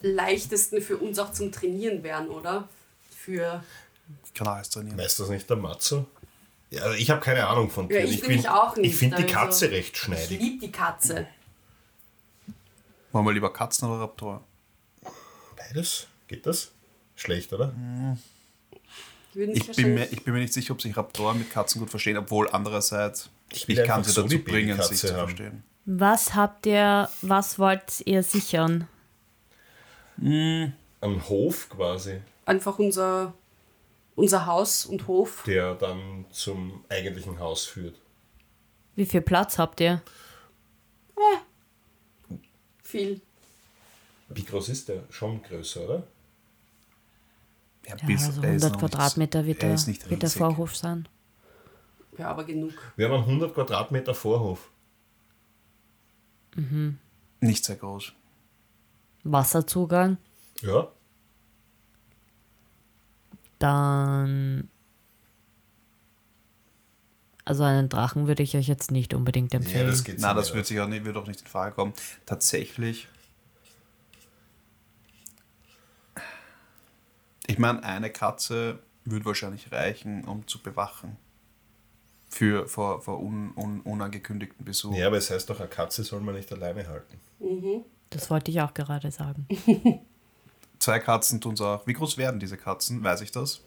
[0.00, 2.68] leichtesten für uns auch zum Trainieren wären, oder?
[3.10, 3.62] Für.
[4.24, 4.98] Ich kann alles trainieren.
[4.98, 6.06] Weiß das nicht der Matzo?
[6.70, 8.10] Ja, also ich habe keine Ahnung von Ja, Tieren.
[8.12, 10.40] ich nämlich auch nicht, Ich finde die also- Katze recht Ich schneidig.
[10.40, 11.26] liebe die Katze.
[13.12, 14.40] Wollen wir lieber Katzen oder Raptoren?
[15.56, 16.08] Beides?
[16.26, 16.72] Geht das?
[17.14, 17.72] Schlecht, oder?
[19.34, 21.90] Sich Ich bin, mir, ich bin mir nicht sicher, ob sich Raptoren mit Katzen gut
[21.90, 25.62] verstehen, obwohl andererseits Ich ich, kann sie so dazu bringen, sich zu verstehen.
[25.86, 28.88] Was habt ihr, was wollt ihr sichern?
[30.20, 30.72] Ein
[31.28, 33.34] Hof quasi, einfach unser,
[34.16, 35.42] unser Haus und Hof.
[35.46, 37.96] der dann zum eigentlichen Haus führt.
[38.96, 40.02] Wie viel Platz habt ihr?
[42.82, 43.20] Viel.
[44.28, 45.02] Wie groß ist der?
[45.10, 46.06] Schon größer, oder?
[47.86, 50.10] Ja, Ja, bis- also er ist 100 noch Quadratmeter nicht, wird er der, ist nicht
[50.10, 50.30] wird der.
[50.30, 51.08] Vorhof sein.
[52.16, 52.72] Ja, aber genug.
[52.96, 54.70] Wir haben einen 100 Quadratmeter Vorhof.
[57.40, 58.12] Nicht sehr groß.
[59.24, 60.18] Wasserzugang.
[60.60, 60.92] Ja,
[63.64, 64.68] Dann.
[67.46, 69.86] Also einen Drachen würde ich euch jetzt nicht unbedingt ja empfehlen.
[69.86, 71.94] das geht Na, das nicht wird sich auch nicht, wird auch nicht in Frage kommen.
[72.26, 73.08] Tatsächlich.
[77.46, 81.16] Ich meine, eine Katze würde wahrscheinlich reichen, um zu bewachen.
[82.28, 84.94] Für vor, vor un, un, unangekündigten Besuch.
[84.94, 87.18] Ja, aber es heißt doch, eine Katze soll man nicht alleine halten.
[88.10, 89.48] Das wollte ich auch gerade sagen.
[90.84, 91.86] Zwei Katzen tun es auch.
[91.86, 93.02] Wie groß werden diese Katzen?
[93.02, 93.62] Weiß ich das?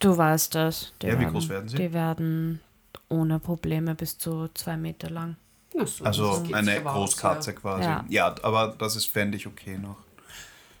[0.00, 0.94] Du weißt das.
[1.02, 1.76] Die Ja, wie groß werden sie?
[1.76, 2.62] Die werden
[3.10, 5.36] ohne Probleme bis zu zwei Meter lang.
[5.84, 7.56] So, Also eine aber aus, Großkatze ja.
[7.58, 7.82] quasi.
[7.82, 8.04] Ja.
[8.08, 8.34] Ja.
[8.42, 9.98] aber das ist fände ich okay noch.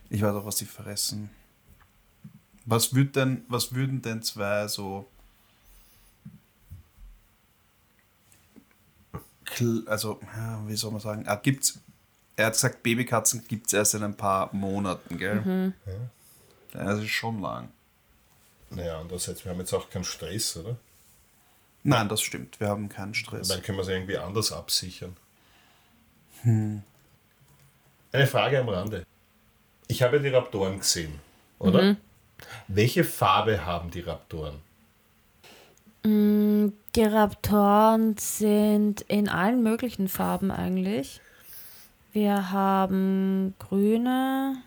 [0.08, 1.28] Ich weiß auch, was die fressen.
[2.64, 5.06] Was würd denn, was würden denn zwei so
[9.86, 11.78] also, ja, wie soll man sagen, ah, gibt's,
[12.36, 15.72] er hat gesagt, Babykatzen gibt es erst in ein paar Monaten, gell?
[16.74, 17.68] Ja, das ist schon lang.
[18.70, 20.76] Naja, andererseits, wir haben jetzt auch keinen Stress, oder?
[21.82, 23.48] Nein, das stimmt, wir haben keinen Stress.
[23.48, 25.16] Dann können wir es irgendwie anders absichern.
[26.42, 26.82] Hm.
[28.12, 29.04] Eine Frage am Rande.
[29.88, 31.18] Ich habe die Raptoren gesehen,
[31.58, 31.96] oder?
[32.68, 34.60] Welche Farbe haben die Raptoren?
[36.04, 36.72] Die
[37.04, 41.20] Raptoren sind in allen möglichen Farben eigentlich.
[42.12, 44.62] Wir haben grüne,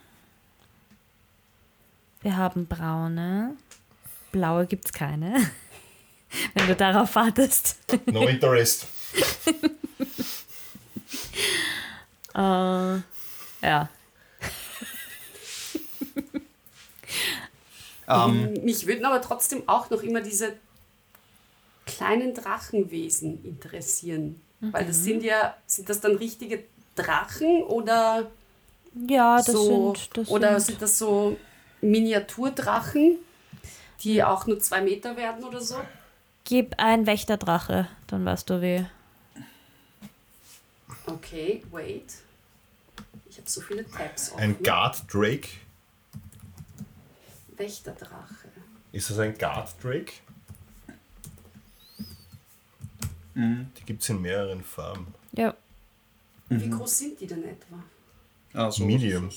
[2.21, 3.55] wir haben braune,
[4.31, 5.35] blaue gibt es keine.
[6.55, 7.77] Wenn du darauf wartest.
[8.07, 8.87] No interest.
[12.33, 12.37] Äh,
[13.61, 13.89] ja.
[18.09, 20.51] Ähm, Mich würden aber trotzdem auch noch immer diese
[21.85, 24.41] kleinen Drachenwesen interessieren.
[24.59, 28.31] Weil das sind ja, sind das dann richtige Drachen oder
[29.07, 30.17] Ja, das so, sind.
[30.17, 31.37] Das oder sind sind das so
[31.81, 33.17] Miniaturdrachen,
[34.01, 35.79] die auch nur zwei Meter werden oder so?
[36.43, 38.85] Gib ein Wächterdrache, dann weißt du wie.
[41.07, 42.13] Okay, wait.
[43.29, 44.41] Ich habe so viele Tabs offen.
[44.41, 45.49] Ein Guard Drake.
[47.57, 48.47] Wächterdrache.
[48.91, 50.13] Ist das ein Guard Drake?
[53.35, 55.13] Die gibt es in mehreren Farben.
[56.49, 56.61] Ja.
[56.61, 57.83] Wie groß sind die denn etwa?
[58.53, 59.29] ah, so Medium.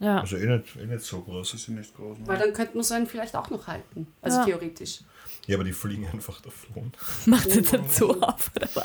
[0.00, 0.20] Ja.
[0.20, 1.50] Also eh nicht, eh nicht so groß.
[1.52, 2.18] Die sind nicht groß.
[2.24, 2.44] Weil Ne?
[2.44, 4.06] dann könnte man so einen vielleicht auch noch halten.
[4.22, 4.44] Also Ja.
[4.44, 5.00] theoretisch.
[5.46, 6.92] Ja, aber die fliegen einfach davon.
[7.26, 8.84] Macht jetzt ein Zoo auf, oder was?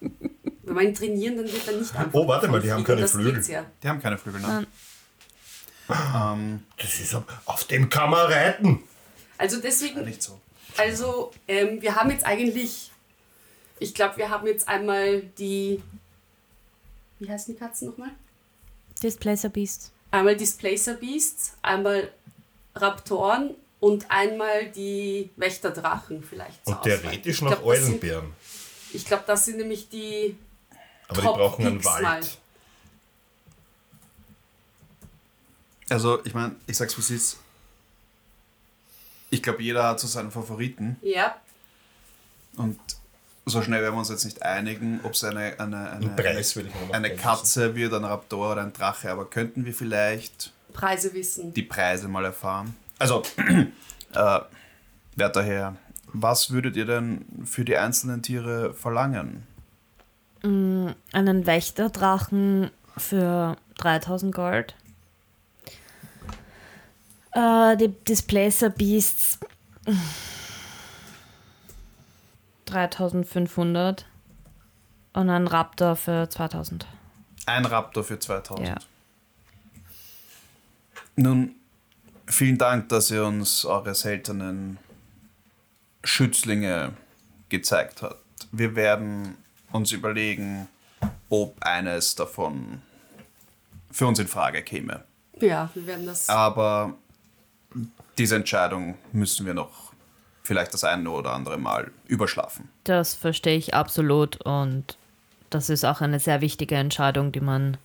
[0.00, 3.02] Wenn wir ihn trainieren, dann wird er nicht einfach Oh, warte mal, die haben keine
[3.02, 3.42] Das Flügel.
[3.46, 3.66] Ja.
[3.82, 4.66] Die haben keine Flügel, ne?
[6.14, 8.80] Ähm, Das ist ab- auf dem kann man reiten.
[9.36, 10.40] Also deswegen, nicht so.
[10.78, 12.90] also ähm, wir haben jetzt eigentlich,
[13.80, 15.82] ich glaube, wir haben jetzt einmal die,
[17.18, 18.10] wie heißen die Katzen nochmal?
[19.02, 19.92] Displacer Beasts.
[20.10, 22.10] Einmal Displacer Beasts, einmal
[22.74, 26.66] Raptoren und einmal die Wächterdrachen vielleicht.
[26.66, 28.32] Und theoretisch noch glaub, sind- Eulenbären.
[28.92, 30.36] Ich glaube, das sind nämlich die,
[31.08, 32.02] Aber die Top brauchen einen Picks Wald.
[32.02, 32.20] mal.
[35.90, 37.36] Also, ich meine, ich sag's wie es ist.
[39.30, 40.96] Ich glaube, jeder hat so seinen Favoriten.
[41.02, 41.36] ja,
[42.56, 42.78] Und
[43.46, 47.08] so schnell werden wir uns jetzt nicht einigen, ob es eine, eine, eine, Preis eine
[47.08, 49.10] gerne Katze wird, ein Raptor oder ein Drache.
[49.10, 51.52] Aber könnten wir vielleicht Preise wissen.
[51.52, 52.74] die Preise mal erfahren?
[52.98, 53.22] Also,
[54.14, 54.40] äh,
[55.16, 55.76] werter Herr,
[56.12, 59.46] was würdet ihr denn für die einzelnen Tiere verlangen?
[60.42, 64.74] Einen Wächterdrachen für 3000 Gold.
[67.32, 69.38] Äh, die Displacer Beasts
[72.74, 74.06] 3500.
[75.12, 76.86] Und ein Raptor für 2000.
[77.46, 78.68] Ein Raptor für 2000.
[78.68, 78.76] Ja.
[81.16, 81.54] Nun,
[82.26, 84.78] vielen Dank, dass ihr uns eure seltenen
[86.02, 86.92] Schützlinge
[87.48, 88.16] gezeigt habt.
[88.50, 89.36] Wir werden
[89.70, 90.68] uns überlegen,
[91.30, 92.82] ob eines davon
[93.90, 95.04] für uns in Frage käme.
[95.40, 96.28] Ja, wir werden das.
[96.28, 96.94] Aber
[98.18, 99.83] diese Entscheidung müssen wir noch
[100.44, 102.68] vielleicht das eine oder andere Mal überschlafen.
[102.84, 104.96] Das verstehe ich absolut und
[105.50, 107.76] das ist auch eine sehr wichtige Entscheidung, die man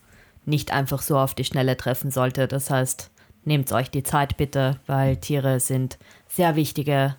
[0.45, 2.47] nicht einfach so auf die Schnelle treffen sollte.
[2.47, 3.09] Das heißt,
[3.45, 7.15] nehmt euch die Zeit bitte, weil Tiere sind sehr wichtige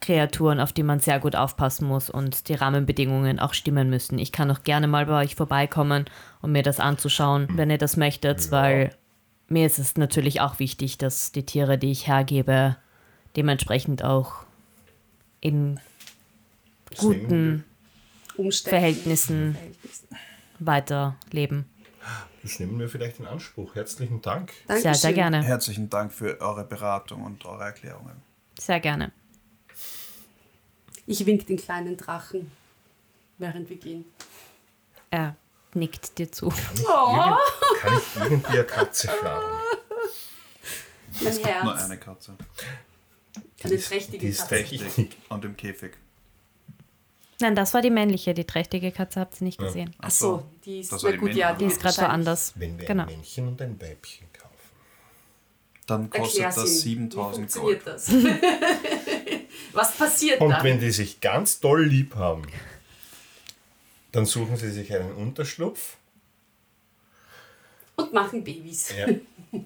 [0.00, 4.18] Kreaturen, auf die man sehr gut aufpassen muss und die Rahmenbedingungen auch stimmen müssen.
[4.18, 6.04] Ich kann auch gerne mal bei euch vorbeikommen,
[6.40, 8.90] um mir das anzuschauen, wenn ihr das möchtet, weil
[9.48, 12.76] mir ist es natürlich auch wichtig, dass die Tiere, die ich hergebe,
[13.38, 14.34] dementsprechend auch
[15.40, 15.78] in
[16.96, 17.64] guten
[18.36, 18.70] Umständen.
[18.70, 20.08] Verhältnissen Verhältnissen.
[20.58, 21.64] weiterleben.
[22.42, 23.74] Das nehmen wir vielleicht in Anspruch.
[23.76, 24.52] Herzlichen Dank.
[24.66, 25.14] Sehr, sehr Dankeschön.
[25.14, 25.42] gerne.
[25.44, 28.16] Herzlichen Dank für eure Beratung und eure Erklärungen.
[28.58, 29.12] Sehr gerne.
[31.06, 32.50] Ich wink den kleinen Drachen,
[33.38, 34.04] während wir gehen.
[35.10, 35.36] Er
[35.74, 36.46] nickt dir zu.
[36.88, 37.36] Oh,
[37.80, 39.46] Kann ich irgendwie eine Katze schlagen?
[41.22, 41.84] mein Nur Herz.
[41.84, 42.36] eine Katze.
[43.62, 44.54] Eine ist- trächtige die ist Katze.
[44.54, 45.16] trächtig.
[45.28, 45.92] Und im Käfig.
[47.40, 48.34] Nein, das war die männliche.
[48.34, 49.94] Die trächtige Katze habt ihr nicht gesehen.
[50.00, 51.52] Ach so, die ist, na die gut, ja.
[51.54, 52.52] Die ist gerade woanders.
[52.56, 53.04] Wenn wir Genau.
[53.04, 54.48] ein Männchen und ein Weibchen kaufen.
[55.86, 57.10] Dann kostet Erklär's das ihm.
[57.10, 57.82] 7000 Wie Gold.
[57.82, 58.52] funktioniert das?
[59.72, 60.64] Was passiert Und da?
[60.64, 62.42] wenn die sich ganz doll lieb haben,
[64.12, 65.96] dann suchen sie sich einen Unterschlupf.
[67.96, 68.92] Und machen Babys.
[68.96, 69.06] Ja,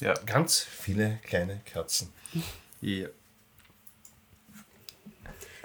[0.00, 0.14] Ja.
[0.26, 2.12] ganz viele kleine Katzen.
[2.82, 3.08] Ja.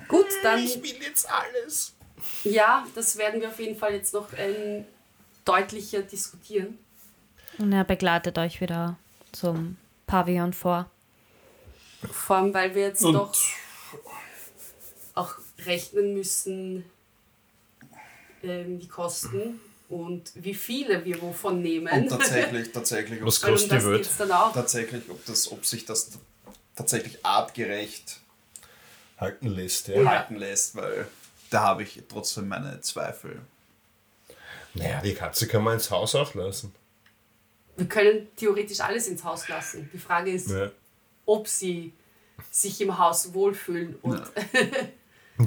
[0.07, 1.93] Gut, dann, will jetzt alles.
[2.45, 4.85] ja, das werden wir auf jeden Fall jetzt noch ähm,
[5.43, 6.77] deutlicher diskutieren.
[7.57, 8.97] Und er begleitet euch wieder
[9.33, 9.75] zum
[10.05, 10.89] Pavillon vor.
[12.09, 13.33] Vor allem, weil wir jetzt Und- doch
[15.15, 16.85] auch rechnen müssen,
[18.43, 21.87] ähm, die Kosten und wie viele wir wovon nehmen.
[21.91, 24.03] Und tatsächlich, tatsächlich, ob, Was kostet das die Welt?
[24.03, 24.53] geht's dann auch.
[24.53, 26.11] tatsächlich, ob, das, ob sich das
[26.77, 28.21] tatsächlich artgerecht
[29.17, 30.05] Halten lässt, ja.
[30.05, 31.07] Halten lässt, weil
[31.49, 33.41] da habe ich trotzdem meine Zweifel.
[34.75, 36.73] Naja, die Katze kann man ins Haus auch lassen.
[37.77, 39.89] Wir können theoretisch alles ins Haus lassen.
[39.91, 40.71] Die Frage ist, Ja,
[41.25, 41.93] ob sie
[42.51, 44.21] sich im Haus wohlfühlen und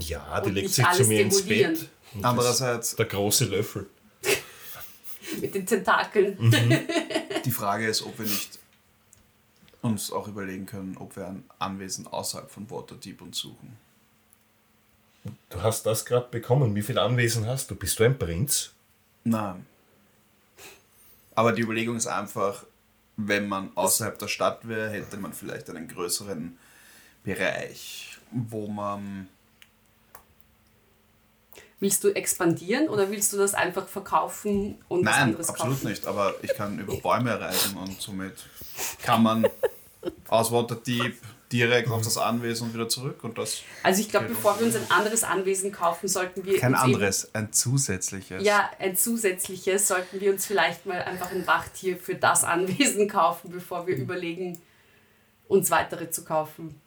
[0.00, 1.42] ja die Und legt sich zu mir ins.
[1.42, 1.88] Bett.
[2.14, 3.88] Und Andererseits, Der große Löffel.
[5.40, 6.36] mit den Tentakeln.
[7.44, 8.58] die Frage ist, ob wir nicht
[9.82, 13.76] uns auch überlegen können, ob wir ein Anwesen außerhalb von Waterdeep uns suchen.
[15.50, 16.74] Du hast das gerade bekommen.
[16.74, 17.74] Wie viele Anwesen hast du?
[17.74, 18.72] Bist du ein Prinz?
[19.24, 19.66] Nein.
[21.34, 22.64] Aber die Überlegung ist einfach,
[23.16, 26.58] wenn man außerhalb der Stadt wäre, hätte man vielleicht einen größeren
[27.22, 29.28] Bereich, wo man.
[31.80, 35.88] Willst du expandieren oder willst du das einfach verkaufen und was Nein, anderes absolut kaufen?
[35.88, 38.34] nicht, aber ich kann über Bäume reisen und somit
[39.02, 39.46] kann man
[40.28, 41.16] aus Waterdeep
[41.50, 43.62] direkt auf das Anwesen und wieder zurück und das.
[43.82, 47.52] Also ich glaube, bevor wir uns ein anderes Anwesen kaufen, sollten wir Kein anderes, ein
[47.52, 48.44] zusätzliches.
[48.44, 53.50] Ja, ein zusätzliches sollten wir uns vielleicht mal einfach ein Wachttier für das Anwesen kaufen,
[53.50, 54.60] bevor wir überlegen,
[55.48, 56.80] uns weitere zu kaufen.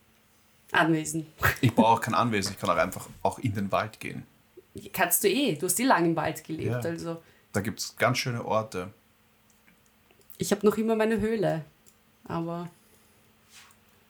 [0.72, 1.28] Anwesen.
[1.62, 4.26] Ich brauche kein Anwesen, ich kann auch einfach auch in den Wald gehen.
[4.92, 6.90] Kannst du eh, du hast eh lang im Wald gelebt, Ja.
[6.90, 8.92] also Da gibt es ganz schöne Orte.
[10.38, 11.64] ich habe noch immer meine Höhle,
[12.28, 12.70] aber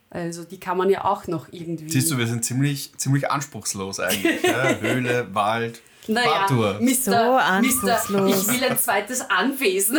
[0.10, 1.90] also die kann man ja auch noch irgendwie.
[1.90, 4.44] Siehst du, wir sind ziemlich, ziemlich anspruchslos eigentlich.
[4.44, 4.76] ja?
[4.80, 6.48] Höhle, Wald, naja.
[6.80, 6.96] Mr.
[6.96, 7.42] So Mr.
[7.42, 8.48] anspruchslos.
[8.48, 9.98] Ich will ein zweites Anwesen.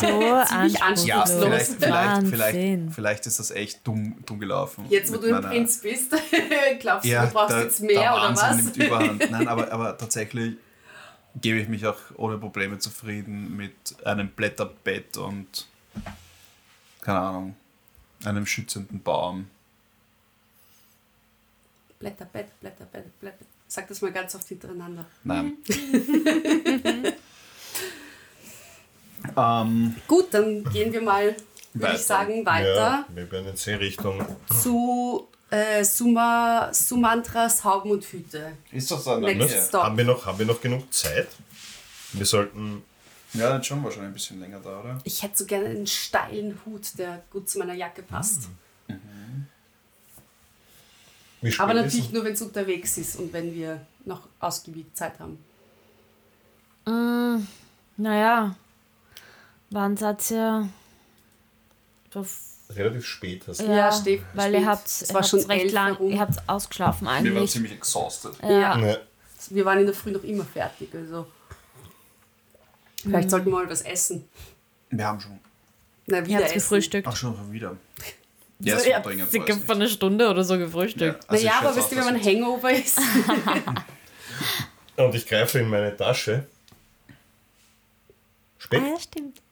[0.00, 0.06] So
[0.44, 1.06] Ziemlich anspruchslos.
[1.06, 4.84] Ja, vielleicht, vielleicht, vielleicht, vielleicht ist das echt dumm, dumm gelaufen.
[4.88, 6.14] Jetzt, wo du ein Prinz bist,
[6.80, 8.56] glaubst ja, du, du brauchst der, jetzt mehr der oder was?
[8.56, 9.30] nimmt überhand.
[9.30, 10.56] Nein, aber, aber tatsächlich
[11.40, 15.66] gebe ich mich auch ohne Probleme zufrieden mit einem Blätterbett und
[17.02, 17.56] keine Ahnung,
[18.24, 19.48] einem schützenden Baum.
[21.98, 23.44] Blätterbett, Blätterbett, Blätter.
[23.68, 25.06] Sag das mal ganz oft hintereinander.
[25.24, 25.54] Nein.
[29.36, 31.34] ähm, Gut, dann gehen wir mal,
[31.74, 31.94] würde Weiter.
[31.94, 34.24] ich sagen, weiter Ja, wir werden jetzt in Richtung.
[34.62, 38.52] zu äh, Suma, Sumantras Hauben und Hüte.
[38.72, 39.62] ist das dann Next Nähe?
[39.68, 39.82] stop.
[39.84, 41.28] Haben wir, noch, haben wir noch genug Zeit?
[42.12, 42.82] Wir sollten.
[43.32, 44.98] Ja, dann schon wahrscheinlich ein bisschen länger da, oder?
[45.04, 48.48] Ich hätte so gerne einen steilen Hut, der gut zu meiner Jacke passt.
[48.86, 49.00] Wie spät
[51.58, 55.38] Aber natürlich nur, wenn es unterwegs ist und wenn wir noch ausgiebig Zeit haben.
[57.96, 58.54] Naja,
[59.70, 60.68] wann seid ihr?
[62.70, 63.64] Relativ spät hast du.
[63.66, 64.60] Ja, steht- weil spät.
[64.62, 66.10] ihr habt, Es war schon recht lang, herum.
[66.10, 67.50] ihr habt ausgeschlafen Wir waren eigentlich.
[67.50, 68.32] ziemlich exhausted.
[68.42, 68.76] Ja.
[68.76, 69.00] Ne,
[69.50, 71.26] Wir waren in der Früh noch immer fertig, also.
[73.02, 74.26] Vielleicht sollten wir mal was essen.
[74.90, 75.38] Wir haben schon.
[76.06, 76.54] Na, wieder essen.
[76.54, 77.06] gefrühstückt.
[77.06, 77.76] Ach, schon wieder.
[78.60, 79.30] Ja, war habt dringend.
[79.30, 81.24] circa vor einer Stunde oder so gefrühstückt.
[81.24, 82.98] Ja, also naja, ich aber wisst ihr, wenn man Hangover ist?
[84.96, 86.46] Und ich greife in meine Tasche.
[88.58, 89.42] Speck, Ah, ja, stimmt.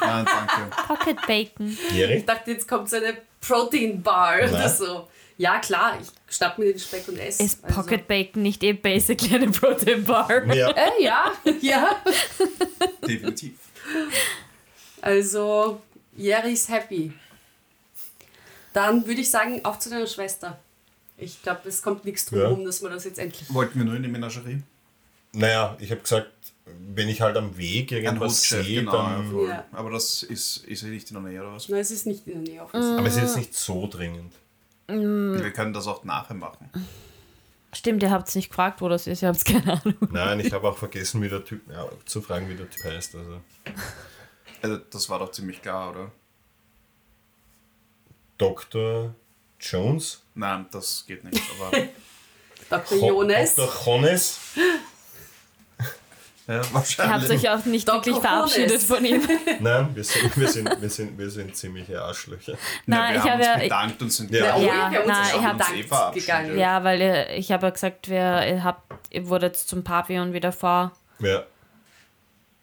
[0.00, 0.76] Nein, danke.
[0.86, 1.78] Pocket Bacon.
[1.90, 2.14] Geri.
[2.14, 4.68] Ich dachte, jetzt kommt so eine Protein Bar oder Na.
[4.68, 5.08] so.
[5.36, 7.42] Ja, klar, ich schnapp mir den Speck und esse.
[7.42, 10.44] Ist Pocket Bacon nicht eh basically eine Protein Bar?
[10.54, 11.96] Ja, Also, äh, ja, ja.
[13.06, 13.54] Definitiv.
[15.00, 15.80] Also,
[16.16, 17.12] Jerry ist happy.
[18.74, 20.58] Dann würde ich sagen, auf zu deiner Schwester.
[21.16, 22.44] Ich glaube, es kommt nichts drum Ja.
[22.46, 23.52] herum, dass wir das jetzt endlich.
[23.54, 24.62] Wollten wir nur in die Menagerie?
[25.32, 26.30] naja, ich habe gesagt,
[26.94, 28.92] wenn ich halt am Weg irgendwas sehe, genau.
[28.92, 29.46] dann.
[29.48, 29.64] Ja.
[29.72, 31.68] Aber das ist, ist ja nicht in der Nähe oder was?
[31.68, 32.98] Nein, es ist nicht in der Nähe offensichtlich.
[32.98, 34.32] Aber es ist jetzt nicht so dringend.
[34.86, 36.68] Wir können das auch nachher machen.
[37.72, 39.96] Stimmt, ihr habt nicht gefragt, wo das ist, ihr habt keine Ahnung.
[40.10, 41.62] Nein, ich habe auch vergessen, wie der Typ.
[41.70, 43.14] Ja, zu fragen, wie der Typ heißt.
[43.16, 43.40] Also.
[44.62, 46.12] Also, das war doch ziemlich klar, oder?
[48.38, 49.14] Dr.
[49.60, 50.22] Jones?
[50.34, 51.40] Nein, das geht nicht.
[51.60, 51.76] Aber
[52.70, 52.98] Dr.
[52.98, 53.54] Jonas.
[53.54, 53.72] Dr.
[53.98, 54.38] Jones?
[56.46, 57.30] ja, Ihr habt wahrscheinlich.
[57.30, 57.96] euch auch nicht Dr.
[58.04, 58.84] wirklich verabschiedet Jones.
[58.84, 59.22] von ihm.
[59.60, 62.58] Nein, wir sind, wir sind, wir sind, wir sind ziemliche Arschlöcher.
[62.86, 63.58] Nein, wir ich haben habe uns ja.
[63.62, 64.56] bedankt und sind Ja.
[64.58, 66.26] Ja, wir haben uns nein, schon ich hab- bedankt eh verabschiedet.
[66.26, 66.58] gegangen.
[66.58, 70.52] Ja, weil ihr, ich habe ja gesagt, wir, ihr, habt, ihr wurdet zum Pavillon wieder
[70.52, 71.44] vor Ja.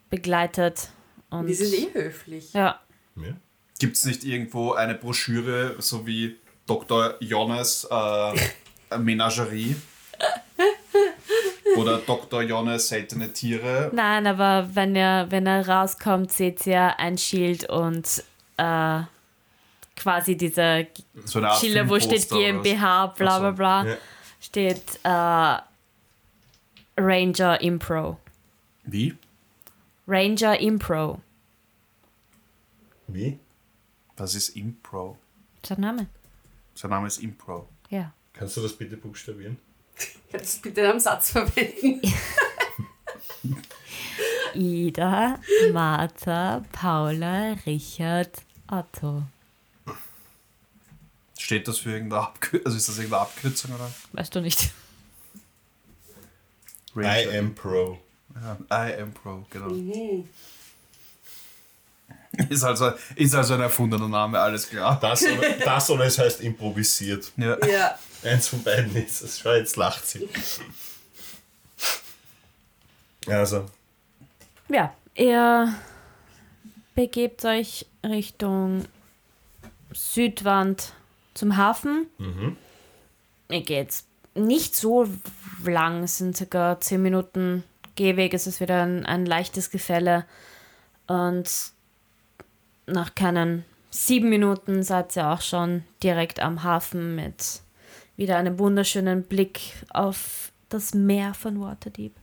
[0.10, 0.90] begleitet.
[1.30, 2.54] Und Wir sind eh höflich.
[2.54, 2.80] ja,
[3.16, 3.34] ja.
[3.82, 7.16] Gibt es nicht irgendwo eine Broschüre, so wie Dr.
[7.20, 8.34] Jonas äh,
[9.00, 9.76] Menagerie?
[11.78, 12.44] Oder Dr.
[12.44, 13.90] Jonas seltene Tiere?
[13.92, 18.24] nein, aber wenn ihr, wenn er rauskommt, seht ihr ein Schild und
[18.58, 19.00] äh,
[19.96, 20.86] quasi diese
[21.26, 22.30] So Schilder, wo steht?
[22.30, 23.98] GmbH, bla bla bla, Ja.
[24.40, 25.58] steht äh,
[27.02, 28.20] Ranger Impro.
[28.84, 29.16] Wie?
[30.08, 31.20] Ranger Impro.
[33.08, 33.40] Wie?
[34.22, 35.18] Das ist Impro.
[35.68, 36.06] Der Name?
[36.76, 37.68] Sein Name ist Impro.
[37.90, 38.14] Ja.
[38.34, 39.58] Kannst du das bitte buchstabieren?
[40.32, 42.00] Kannst du bitte einen Satz verwenden?
[44.54, 45.40] Ida,
[45.74, 49.24] Martha, Paula, Richard, Otto.
[51.40, 52.66] Steht das für irgendeine Abkürzung?
[52.68, 53.92] Also ist das irgendeine Abkürzung oder?
[54.14, 54.72] Weißt du nicht?
[56.96, 57.98] I am Pro.
[58.36, 59.70] Ja, I am Pro, genau.
[59.70, 60.30] Mhm.
[62.50, 64.98] Ist also, ist also ein erfundener Name, alles klar.
[65.02, 67.32] Das oder, das oder es heißt improvisiert.
[67.38, 67.58] Ja.
[67.68, 68.00] Ja.
[68.24, 69.40] Eins von beiden ist es.
[69.40, 70.30] Schau, jetzt lacht sie.
[73.28, 73.66] Also,
[74.70, 75.74] Ja, ihr
[76.96, 78.86] begebt euch Richtung
[79.94, 80.94] Südwand
[81.34, 82.08] zum Hafen.
[83.50, 83.94] Ihr geht
[84.34, 85.08] nicht so
[85.64, 87.64] lang, es sind circa 10 Minuten
[87.96, 90.26] Gehweg, es ist wieder ein, ein leichtes Gefälle
[91.08, 91.50] und
[92.92, 97.62] nach keinen sieben Minuten seid ihr auch schon direkt am Hafen mit
[98.18, 102.14] wieder einem wunderschönen Blick auf das Meer von Waterdeep.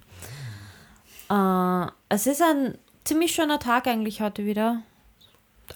[1.31, 4.83] Äh, es ist ein ziemlich schöner Tag eigentlich heute wieder.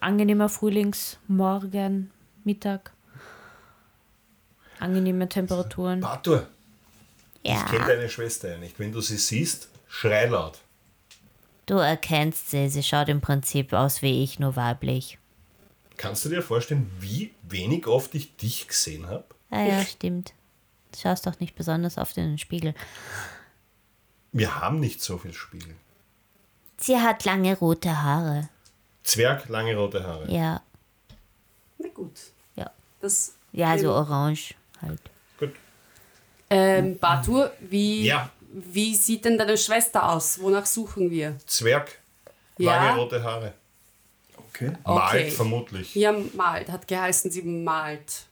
[0.01, 2.11] Angenehmer Frühlingsmorgen,
[2.45, 2.93] Mittag.
[4.79, 6.01] Angenehme Temperaturen.
[6.01, 6.47] Batur,
[7.45, 7.57] Ja.
[7.57, 8.79] ich kenne deine Schwester ja nicht.
[8.79, 10.59] Wenn du sie siehst, schrei laut.
[11.67, 15.19] Du erkennst sie, sie schaut im Prinzip aus wie ich, nur weiblich.
[15.97, 19.25] Kannst du dir vorstellen, wie wenig oft ich dich gesehen habe?
[19.51, 20.35] Ja, ja, stimmt.
[20.93, 22.75] Du schaust doch nicht besonders oft in den Spiegel.
[24.33, 25.77] Wir haben nicht so viel Spiegel.
[26.79, 28.49] Sie hat lange rote Haare.
[29.05, 30.31] Zwerg, lange rote Haare.
[30.33, 30.63] Ja,
[31.79, 32.19] Na gut.
[32.57, 32.71] ja.
[33.01, 35.01] Das, Ja, so orange halt.
[35.39, 35.53] Gut.
[36.51, 38.31] ähm, Batur, wie, Ja.
[38.53, 40.41] Wie sieht denn deine Schwester aus?
[40.41, 41.37] Wonach suchen wir?
[41.47, 41.99] Zwerg,
[42.59, 42.77] Ja?
[42.87, 43.55] lange rote Haare.
[44.49, 44.73] Okay.
[44.85, 44.95] Okay.
[44.95, 45.95] Malt vermutlich.
[45.95, 46.71] Ja, malt.
[46.71, 48.27] Hat geheißen, sie malt.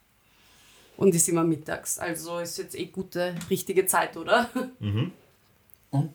[0.97, 1.99] Und ist immer mittags.
[1.99, 4.51] Also ist jetzt eh gute, richtige Zeit, oder?
[5.91, 6.15] Und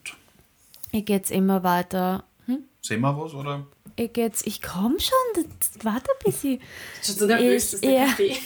[0.92, 2.24] Ihr geht's immer weiter.
[2.82, 3.66] sehen wir was, oder?
[3.98, 5.46] Ihr geht's, ich komm schon,
[5.82, 6.62] warte ein bisschen.
[7.04, 8.06] Schon so nervös, Ich- dass der ja.
[8.06, 8.38] Kaffee.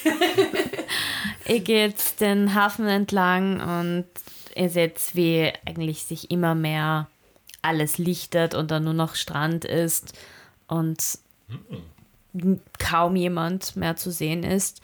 [1.53, 4.05] Ihr geht den Hafen entlang und
[4.59, 7.07] ihr seht, wie eigentlich sich immer mehr
[7.61, 10.17] alles lichtet und dann nur noch Strand ist
[10.67, 11.19] und
[12.77, 14.81] kaum jemand mehr zu sehen ist.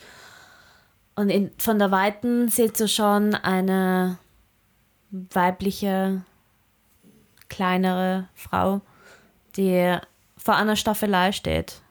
[1.16, 4.18] Und in, von der Weiten seht ihr schon eine
[5.12, 6.24] weibliche,
[7.48, 8.82] kleinere Frau,
[9.56, 9.98] die
[10.38, 11.82] vor einer Staffelei steht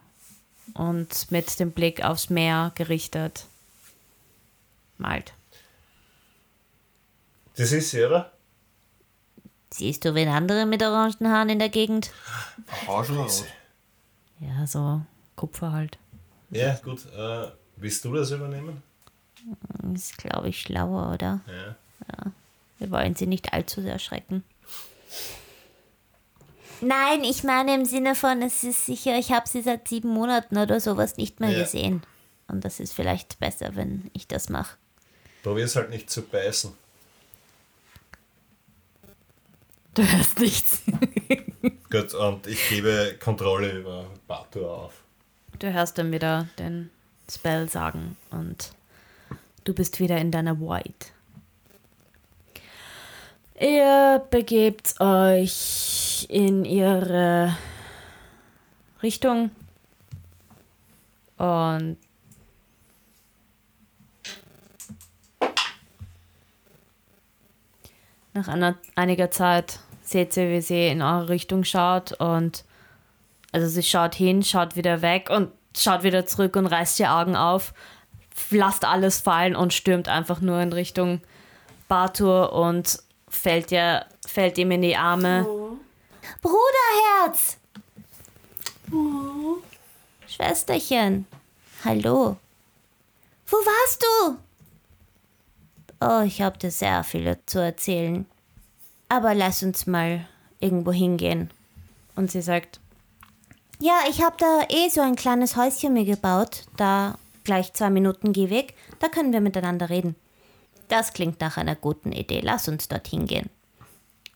[0.74, 3.46] und mit dem Blick aufs Meer gerichtet
[4.98, 5.32] malt.
[7.56, 8.32] Das ist sie, oder?
[9.72, 12.10] Siehst du wen anderen mit orangen Haaren in der Gegend?
[12.86, 13.44] Orange oder rot?
[14.40, 15.00] Ja, so
[15.36, 15.98] Kupfer halt.
[16.50, 17.04] Ja, gut.
[17.16, 18.82] Äh, willst du das übernehmen?
[19.94, 21.40] Ist, glaube ich, schlauer, oder?
[21.48, 21.76] Ja.
[22.78, 24.44] Wir wollen sie nicht allzu sehr erschrecken.
[26.80, 30.58] Nein, ich meine im Sinne von, es ist sicher, ich habe sie seit sieben Monaten
[30.58, 31.60] oder sowas nicht mehr Ja.
[31.60, 32.02] gesehen.
[32.48, 34.76] Und das ist vielleicht besser, wenn ich das mache.
[35.42, 36.72] Probier's halt nicht zu beißen.
[39.94, 40.82] Du hörst nichts.
[41.90, 45.04] Gut, und ich gebe Kontrolle über Batur auf.
[45.60, 46.90] Du hörst dann wieder den
[47.30, 48.72] Spell sagen und
[49.62, 51.12] du bist wieder in deiner Void.
[53.60, 57.56] Ihr begebt euch in ihre
[59.00, 59.52] Richtung
[61.38, 61.96] und
[68.32, 72.64] nach einer, einiger Zeit seht ihr, wie sie in eure Richtung schaut und
[73.52, 77.36] also sie schaut hin, schaut wieder weg und schaut wieder zurück und reißt die Augen
[77.36, 77.72] auf,
[78.50, 81.20] lasst alles fallen und stürmt einfach nur in Richtung
[81.88, 82.98] Bartur und
[83.28, 85.46] fällt, ihr, fällt ihm in die Arme.
[86.40, 87.58] Bruderherz!
[90.26, 91.26] Schwesterchen,
[91.84, 92.36] hallo.
[93.46, 94.38] Wo warst du?
[96.00, 98.26] Oh, ich habe dir sehr viel zu erzählen.
[99.08, 100.26] Aber lass uns mal
[100.60, 101.50] irgendwo hingehen.
[102.16, 102.80] Und sie sagt,
[103.80, 106.62] Ja, ich habe da eh so ein kleines Häuschen mir gebaut.
[106.76, 108.74] Da gleich zwei Minuten Gehweg.
[109.00, 110.14] Da können wir miteinander reden.
[110.88, 112.40] Das klingt nach einer guten Idee.
[112.40, 113.50] Lass uns dorthin gehen.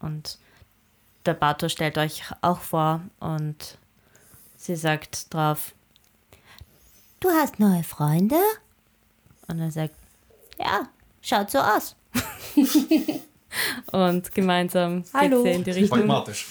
[0.01, 0.39] und
[1.27, 3.77] der Bartur stellt euch auch vor und
[4.57, 5.75] sie sagt drauf
[7.21, 8.37] Du hast neue Freunde?
[9.49, 9.95] und er sagt
[10.59, 10.89] Ja,
[11.21, 11.97] schaut so aus.
[13.93, 15.43] und gemeinsam Hallo.
[15.43, 15.99] geht sie in die Richtung.
[15.99, 16.47] Pragmatisch.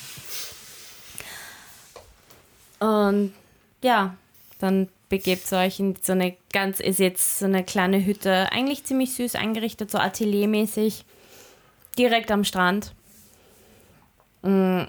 [2.79, 3.33] Und
[3.81, 4.15] ja,
[4.59, 8.83] dann begebt ihr euch in so eine ganz, ist jetzt so eine kleine Hütte, eigentlich
[8.83, 11.05] ziemlich süß eingerichtet, so ateliermäßig,
[11.97, 12.93] direkt am Strand.
[14.43, 14.83] Mm,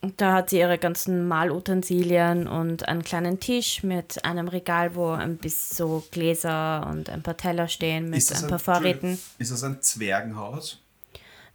[0.00, 5.10] und Da hat sie ihre ganzen Malutensilien und einen kleinen Tisch mit einem Regal, wo
[5.10, 9.16] ein bisschen so Gläser und ein paar Teller stehen mit ein paar Vorräten.
[9.38, 10.81] Ist das ein Zwergenhaus?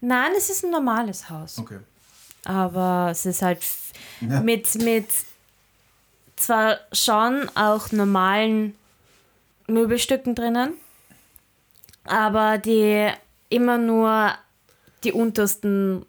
[0.02, 1.58] Nein, es ist ein normales Haus.
[1.58, 1.80] Okay.
[2.46, 3.60] aber es ist halt
[4.22, 4.40] Ja.
[4.42, 5.06] mit, mit
[6.36, 8.76] zwar schon auch normalen
[9.68, 10.74] Möbelstücken drinnen,
[12.04, 13.10] aber die
[13.50, 14.34] immer nur
[15.04, 16.06] die untersten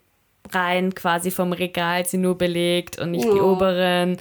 [0.51, 3.53] Reihen quasi vom Regal sind nur belegt und nicht die Oh.
[3.53, 4.19] oberen.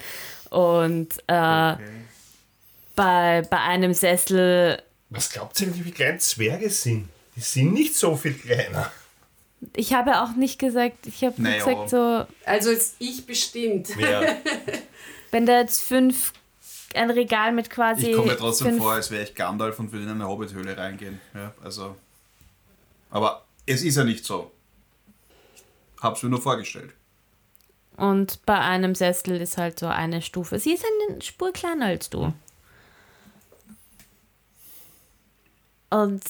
[0.49, 1.33] Und äh,
[1.73, 1.83] okay.
[2.95, 7.07] bei, bei einem Sessel, Was glaubt ihr, wie klein Zwerge sind?
[7.35, 8.91] Die sind nicht so viel kleiner.
[9.73, 11.57] Ich habe auch nicht gesagt, ich habe Naja.
[11.63, 13.89] gesagt so, Also jetzt ich bestimmt.
[13.97, 14.21] Ja,
[15.31, 16.33] wenn da jetzt fünf
[16.93, 18.07] ein Regal mit quasi.
[18.07, 21.19] Ich komme mir trotzdem vor, als wäre ich Gandalf und würde in eine Hobbithöhle reingehen.
[21.33, 21.95] Ja, also.
[23.09, 24.51] Aber es ist ja nicht so.
[26.01, 26.91] Hab's mir nur vorgestellt.
[27.95, 30.59] Und bei einem Sessel ist halt so eine Stufe.
[30.59, 32.31] Sie ist eine Spur kleiner als du.
[35.89, 36.23] Und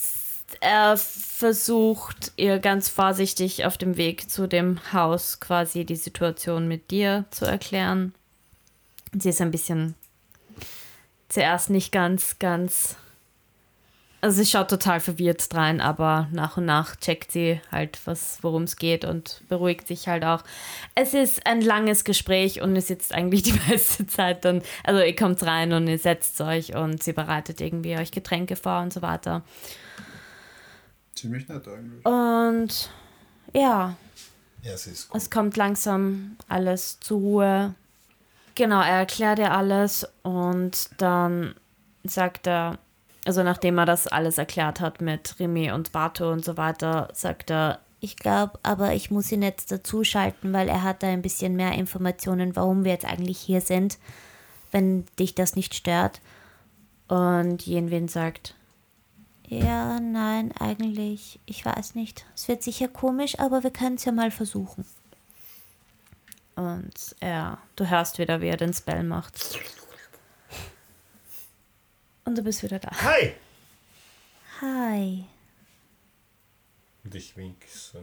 [0.61, 6.91] er versucht ihr ganz vorsichtig auf dem Weg zu dem Haus quasi die Situation mit
[6.91, 8.13] dir zu erklären.
[9.13, 9.95] Sie ist ein bisschen
[11.29, 12.95] zuerst nicht ganz, ganz.
[14.19, 17.99] Also sie schaut total verwirrt rein, aber nach und nach checkt sie halt,
[18.41, 20.43] worum es geht und beruhigt sich halt auch.
[20.95, 25.15] Es ist ein langes Gespräch und ihr sitzt eigentlich die meiste Zeit dann, also ihr
[25.15, 29.03] kommt rein und ihr setzt euch und sie bereitet irgendwie euch Getränke vor und so
[29.03, 29.43] weiter.
[31.17, 32.05] Ziemlich nett eigentlich.
[32.05, 32.89] Und
[33.53, 33.95] ja,
[34.61, 35.19] Ja, es ist gut.
[35.21, 37.75] es kommt langsam alles zur Ruhe.
[38.55, 41.55] Genau, er erklärt ihr alles und dann
[42.03, 42.77] sagt er,
[43.25, 47.49] also nachdem er das alles erklärt hat mit Remy und Bato und so weiter, sagt
[47.51, 51.55] er, Ich glaube, aber ich muss ihn jetzt dazuschalten, weil er hat da ein bisschen
[51.55, 53.97] mehr Informationen, warum wir jetzt eigentlich hier sind,
[54.71, 56.21] wenn dich das nicht stört.
[57.07, 58.53] und Jenwin sagt,
[59.49, 62.25] Ja, nein, eigentlich, ich weiß nicht.
[62.35, 64.85] Es wird sicher komisch, aber wir können es ja mal versuchen.
[66.55, 69.59] und er, du hörst wieder, wie er den Spell macht.
[72.25, 72.89] Und du bist wieder da.
[73.03, 73.33] Hi!
[74.59, 75.25] Hi.
[77.05, 77.99] Und ich wink so.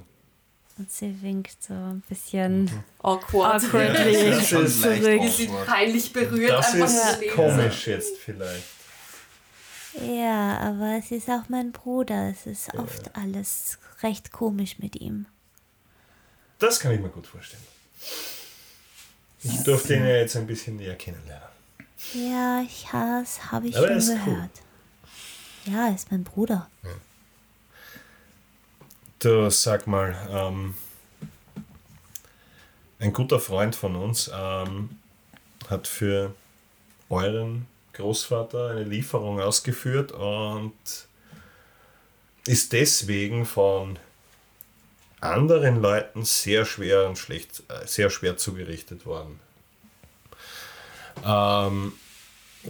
[0.78, 2.70] Und sie winkt so ein bisschen
[3.01, 3.62] Awkward.
[3.62, 5.03] awkwardly Das ist schon zurück.
[5.03, 6.53] Wir sind peinlich berührt.
[6.53, 8.64] Das einfach ist komisch jetzt vielleicht.
[10.01, 12.30] Ja, aber es ist auch mein Bruder.
[12.30, 15.26] Es ist oft alles recht komisch mit ihm.
[16.59, 17.62] Das kann ich mir gut vorstellen.
[19.42, 21.49] Ich durfte ihn ja jetzt ein bisschen näher kennenlernen.
[22.14, 24.34] Ja, ich das habe ich Aber er schon ist cool.
[24.34, 24.51] gehört.
[25.66, 26.68] Ja, er ist mein Bruder.
[29.18, 30.74] Du sag mal, ähm,
[32.99, 34.99] ein guter Freund von uns ähm,
[35.68, 36.34] hat für
[37.09, 40.72] euren Großvater eine Lieferung ausgeführt und
[42.47, 43.99] ist deswegen von
[45.20, 49.40] anderen Leuten sehr schwer und schlecht, äh, sehr schwer zugerichtet worden.
[51.24, 51.92] Ähm,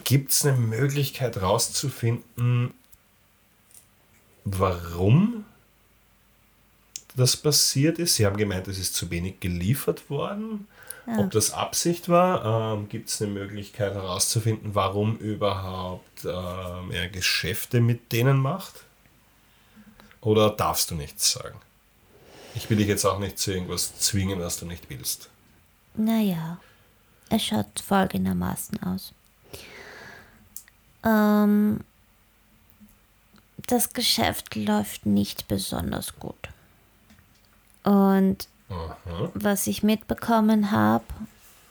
[0.05, 2.75] Gibt es eine Möglichkeit herauszufinden,
[4.45, 5.45] warum
[7.17, 8.17] das passiert ist?
[8.17, 10.67] Sie haben gemeint, es ist zu wenig geliefert worden.
[11.07, 17.81] Ob das Absicht war, ähm, gibt es eine Möglichkeit herauszufinden, warum überhaupt ähm, er Geschäfte
[17.81, 18.85] mit denen macht?
[20.23, 21.61] Oder darfst du nichts sagen?
[22.55, 25.29] Ich will dich jetzt auch nicht zu irgendwas zwingen, was du nicht willst.
[25.95, 26.59] Naja,
[27.29, 29.13] es schaut folgendermaßen aus.
[31.05, 31.81] Ähm,
[33.67, 36.49] das Geschäft läuft nicht besonders gut.
[37.83, 39.31] Und Aha.
[39.35, 41.05] was ich mitbekommen habe,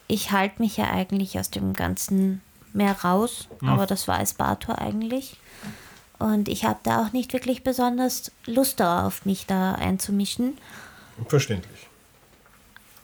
[0.07, 2.41] ich halte mich ja eigentlich aus dem Ganzen
[2.73, 5.37] mehr raus, aber das weiß Bartor eigentlich.
[6.19, 10.57] Und ich habe da auch nicht wirklich besonders Lust darauf, mich da einzumischen.
[11.27, 11.87] Verständlich.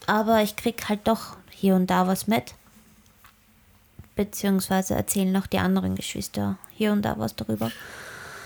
[0.06, 2.54] Aber ich krieg halt doch hier und da was mit.
[4.16, 7.72] Beziehungsweise erzählen noch die anderen Geschwister hier und da was darüber.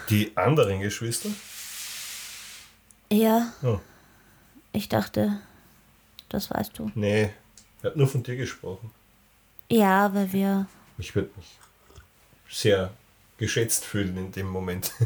[0.10, 1.30] Die anderen Geschwister?
[3.12, 3.80] Ja, Oh,
[4.74, 5.40] ich dachte,
[6.30, 6.92] das weißt du.
[6.96, 7.30] nee,
[7.82, 8.92] er hat nur von dir gesprochen.
[9.70, 10.68] Ja, weil wir.
[10.98, 11.58] Ich würde mich
[12.50, 12.92] sehr
[13.38, 14.92] geschätzt fühlen in dem Moment.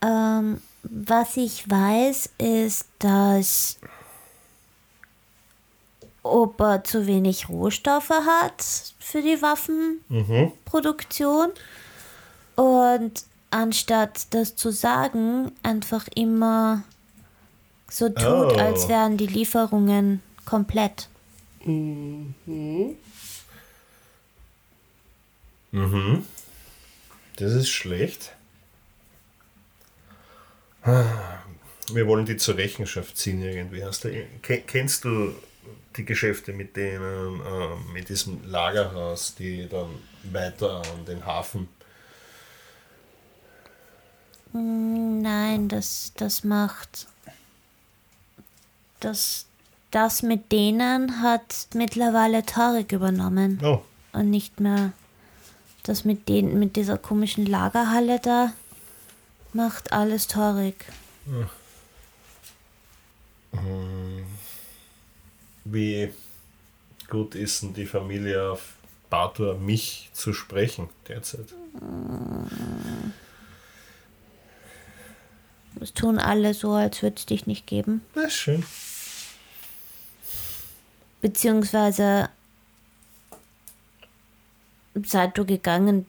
[0.00, 3.78] Ähm, was ich weiß, ist, dass.
[6.22, 8.62] Er zu wenig Rohstoffe hat
[8.98, 11.52] für die Waffenproduktion.
[12.54, 16.84] Und anstatt das zu sagen, einfach immer
[17.90, 18.56] so tut, Oh.
[18.56, 21.08] als wären die Lieferungen komplett.
[21.64, 22.96] Mhm.
[27.36, 28.32] Das ist schlecht.
[30.84, 33.84] Wir wollen die zur Rechenschaft ziehen irgendwie.
[33.84, 34.10] Hast du,
[34.42, 35.34] ke- kennst du
[35.96, 39.90] die Geschäfte mit denen, ähm, mit diesem Lagerhaus, die dann
[40.32, 41.68] weiter an den Hafen?
[44.52, 47.06] Nein, das, das macht.
[49.00, 49.46] Das,
[49.90, 53.60] das mit denen hat mittlerweile Tarek übernommen.
[53.62, 53.82] Oh,
[54.12, 54.92] Und nicht mehr
[55.82, 58.52] das mit den, mit dieser komischen Lagerhalle da
[59.52, 60.84] macht alles Tarek.
[65.64, 66.12] wie
[67.08, 68.74] gut ist denn die Familie auf
[69.10, 71.46] Bator mich zu sprechen derzeit.
[75.80, 78.02] Es tun alle so, als würde es dich nicht geben.
[78.14, 78.64] Das ist schön.
[81.28, 82.30] Beziehungsweise
[84.94, 86.06] seit du gegangen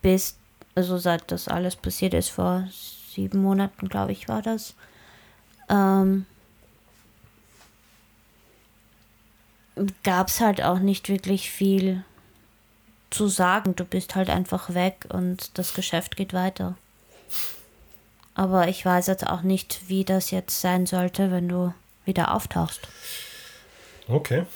[0.00, 0.38] bist,
[0.74, 2.66] also seit das alles passiert ist, vor
[3.12, 4.72] sieben Monaten, glaube ich, war das,
[5.68, 6.24] ähm,
[10.02, 12.02] gab es halt auch nicht wirklich viel
[13.10, 13.76] zu sagen.
[13.76, 16.74] Du bist halt einfach weg und das Geschäft geht weiter.
[18.34, 21.74] Aber ich weiß jetzt auch nicht, wie das jetzt sein sollte, wenn du
[22.06, 22.88] wieder auftauchst.
[24.08, 24.46] Okay,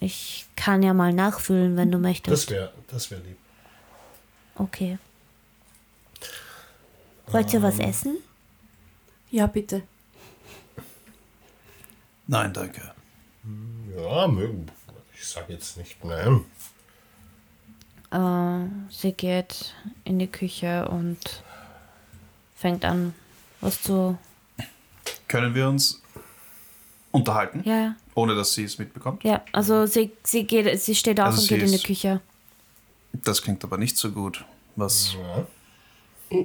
[0.00, 2.44] Ich kann ja mal nachfühlen, wenn du möchtest.
[2.44, 3.36] das wäre das wär lieb.
[4.56, 4.98] Okay.
[7.26, 8.16] Wollt ihr was essen?
[9.30, 9.82] Ja, bitte.
[12.26, 12.92] Nein, danke.
[13.96, 14.66] Ja, mögen.
[15.14, 16.44] Ich sage jetzt nicht nein.
[18.10, 21.42] Äh, sie geht in die Küche und
[22.56, 23.14] fängt an,
[23.60, 24.16] was zu.
[25.28, 26.00] Können wir uns
[27.10, 27.96] unterhalten, Ja, ja.
[28.14, 29.24] Ohne dass sie es mitbekommt?
[29.24, 32.20] Ja, also sie, sie geht, sie steht auf Also und sie geht in die Küche.
[33.12, 34.44] Das klingt aber nicht so gut.
[34.76, 35.16] Was
[36.30, 36.38] Ja.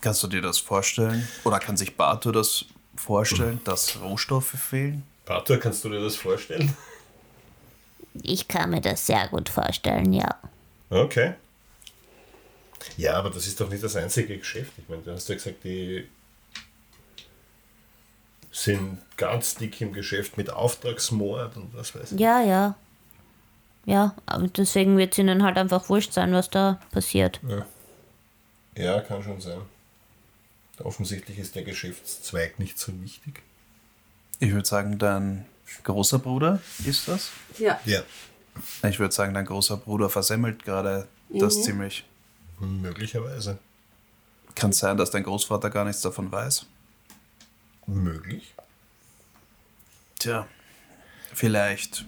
[0.00, 1.26] kannst du dir das vorstellen?
[1.44, 2.64] Oder kann sich Bato das
[2.96, 5.04] vorstellen, dass Rohstoffe fehlen?
[5.24, 6.74] Bator, kannst du dir das vorstellen?
[8.22, 10.40] Ich kann mir das sehr gut vorstellen, ja.
[10.90, 11.34] Okay.
[12.96, 14.72] Ja, aber das ist doch nicht das einzige Geschäft.
[14.78, 16.08] Ich meine, du hast ja gesagt, die
[18.50, 22.20] sind ganz dick im Geschäft mit Auftragsmord und was weiß ich.
[22.20, 22.74] Ja, ja.
[23.84, 27.40] Ja, aber deswegen wird es ihnen halt einfach wurscht sein, was da passiert.
[28.76, 29.60] Ja, kann schon sein.
[30.78, 33.42] Offensichtlich ist der Geschäftszweig nicht so wichtig.
[34.40, 35.46] Ich würde sagen, dein
[35.84, 37.30] großer Bruder ist das.
[37.58, 37.80] Ja.
[37.84, 38.02] Ja.
[38.88, 41.62] Ich würde sagen, dein großer Bruder versemmelt gerade das Mhm.
[41.62, 42.04] ziemlich.
[42.60, 43.58] Möglicherweise.
[44.54, 46.66] Kann sein, dass dein Großvater gar nichts davon weiß.
[47.88, 48.54] Möglich.
[50.18, 50.46] Tja,
[51.32, 52.04] vielleicht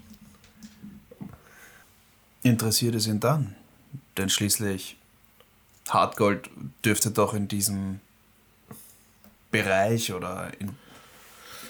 [2.42, 3.56] interessiert es ihn dann.
[4.16, 4.96] Denn schließlich
[5.88, 6.50] Hartgold
[6.84, 8.00] dürfte doch in diesem
[9.50, 10.76] Bereich oder in,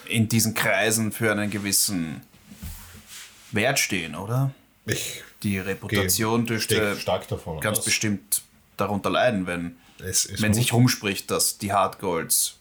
[0.05, 2.21] in diesen Kreisen für einen gewissen
[3.51, 4.53] Wert stehen, oder?
[4.85, 6.97] Ich Die Reputation dürfte
[7.61, 7.85] ganz aus.
[7.85, 8.41] bestimmt
[8.75, 9.77] darunter leiden, wenn,
[10.39, 12.57] wenn sich rumspricht, dass die Hardgolds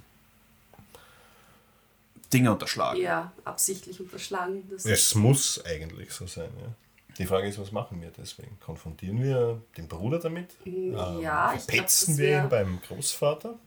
[2.32, 3.00] Dinge unterschlagen.
[3.00, 4.68] Ja, absichtlich unterschlagen.
[4.70, 6.72] Das es muss eigentlich so sein, ja.
[7.18, 8.58] Die Frage ist, was machen wir deswegen?
[8.60, 10.50] Konfrontieren wir den Bruder damit?
[10.64, 13.58] Ähm, ja, ich glaub, Petzen das wir ihn beim Großvater?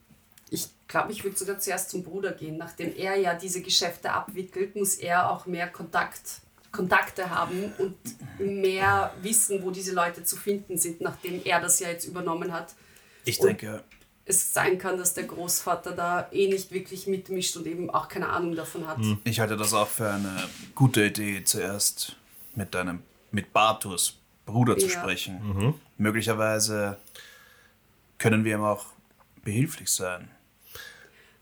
[0.50, 2.58] Ich glaube, ich würde sogar zuerst zum Bruder gehen.
[2.58, 6.42] Nachdem er ja diese Geschäfte abwickelt, muss er auch mehr Kontakt,
[6.72, 7.96] Kontakte haben und
[8.40, 12.74] mehr wissen, wo diese Leute zu finden sind, nachdem er das ja jetzt übernommen hat.
[13.26, 13.84] Ich Und- denke,
[14.26, 18.30] Es sein kann, dass der Großvater da eh nicht wirklich mitmischt und eben auch keine
[18.30, 19.00] Ahnung davon hat.
[19.26, 22.16] Ich halte das auch für eine gute Idee, zuerst
[22.56, 23.02] mit deinem,
[23.32, 24.92] mit Bartus Bruder zu Ja.
[25.02, 25.74] sprechen.
[25.98, 26.98] Möglicherweise
[28.18, 28.86] können wir ihm auch
[29.44, 30.30] behilflich sein.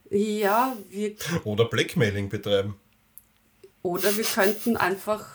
[0.10, 2.76] Ja, wir, Oder Blackmailing betreiben?
[3.84, 5.26] oder wir könnten einfach.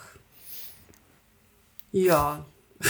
[1.91, 2.45] Ja,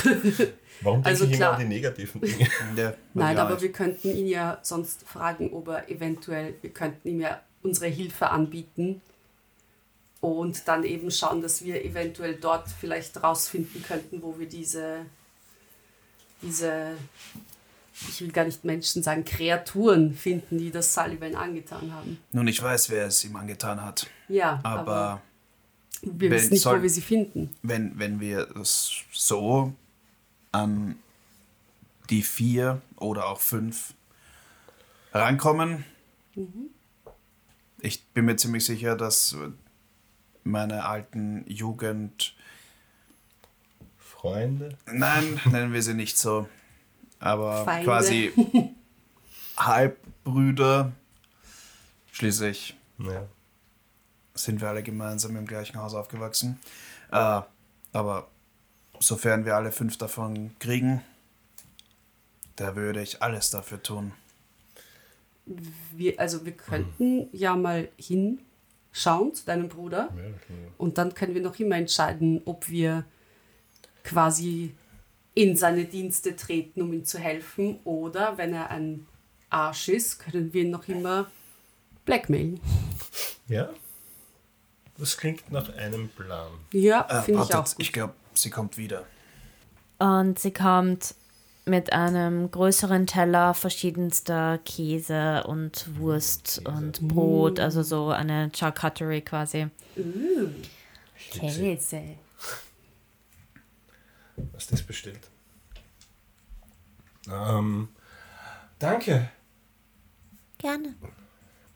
[0.82, 1.54] Warum denke Also ich immer klar.
[1.54, 2.48] an die negativen Dinge?
[2.76, 7.08] Ja, Nein, ja, aber wir könnten ihn ja sonst fragen, ob er eventuell, wir könnten
[7.08, 9.02] ihm ja unsere Hilfe anbieten
[10.22, 15.06] und dann eben schauen, dass wir eventuell dort vielleicht rausfinden könnten, wo wir diese,
[16.42, 16.94] diese,
[18.10, 22.20] ich will gar nicht Menschen sagen, Kreaturen finden, die das Sullivan angetan haben.
[22.32, 24.08] Nun, ich weiß, wer es ihm angetan hat.
[24.28, 25.22] Ja, aber, Aber
[26.04, 27.50] wir wenn wissen nicht, soll- wo wir sie finden.
[27.64, 29.74] wenn, wenn wir es so
[30.52, 30.98] an
[32.10, 33.94] die vier oder auch fünf
[35.14, 35.84] rankommen,
[37.80, 39.36] ich bin mir ziemlich sicher, dass
[40.44, 42.36] meine alten Jugend,
[43.98, 44.78] Freunde?
[44.86, 46.48] nein, nennen wir sie nicht so,
[47.20, 47.86] aber Feinde.
[47.86, 48.32] quasi
[49.58, 50.92] Halbbrüder,
[52.12, 53.28] schließlich Ja.
[54.36, 56.60] sind wir alle gemeinsam im gleichen Haus aufgewachsen.
[57.12, 57.42] Äh,
[57.94, 58.28] aber
[59.00, 61.02] sofern wir alle fünf davon kriegen,
[62.56, 64.14] da würde ich alles dafür tun.
[65.96, 70.10] Wir, also wir könnten ja mal hinschauen zu deinem Bruder.
[70.78, 73.06] Und dann können wir noch immer entscheiden, ob wir
[74.04, 74.76] quasi
[75.36, 79.06] in seine Dienste treten, um ihm zu helfen, oder wenn er ein
[79.50, 81.30] Arsch ist, können wir ihn noch immer
[82.06, 82.60] blackmailen.
[83.48, 83.70] ja?
[84.98, 86.50] Das klingt nach einem Plan.
[86.72, 87.66] Ja, Äh, finde ich auch.
[87.66, 87.76] Gut.
[87.78, 89.06] ich glaube, sie kommt wieder.
[90.00, 91.16] Und sie kommt
[91.66, 99.68] mit einem größeren Teller verschiedenster Käse und Wurst und Brot, also so eine Charcuterie quasi.
[101.32, 102.18] Käse.
[104.54, 105.30] Was das bestellt?
[107.30, 107.90] Ähm,
[108.80, 109.30] danke.
[110.58, 110.96] Gerne.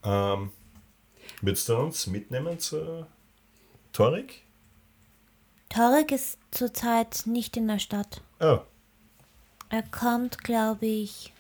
[0.03, 0.51] Ähm,
[1.41, 3.07] würdest du uns mitnehmen zur
[3.91, 4.43] Torik?
[5.72, 8.22] Tarek ist zurzeit nicht in der Stadt.
[8.41, 8.59] Oh,
[9.69, 11.34] Er kommt, glaube ich,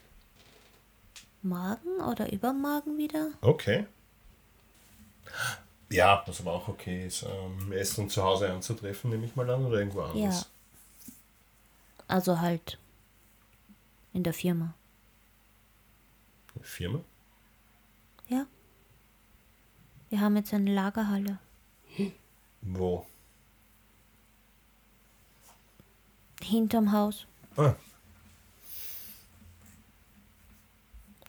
[1.41, 3.31] morgen oder übermorgen wieder.
[3.41, 3.85] okay.
[5.89, 9.65] Ja, was aber auch okay ist, ähm, Essen zu Hause anzutreffen, nehme ich mal an,
[9.65, 10.49] oder irgendwo anders.
[12.07, 12.77] Also halt
[14.13, 14.73] in der Firma.
[16.61, 17.01] Firma?
[18.29, 18.45] Ja.
[20.09, 21.39] Wir haben jetzt eine Lagerhalle.
[22.61, 23.05] Wo?
[26.43, 27.25] Hinterm Haus.
[27.57, 27.75] Ah,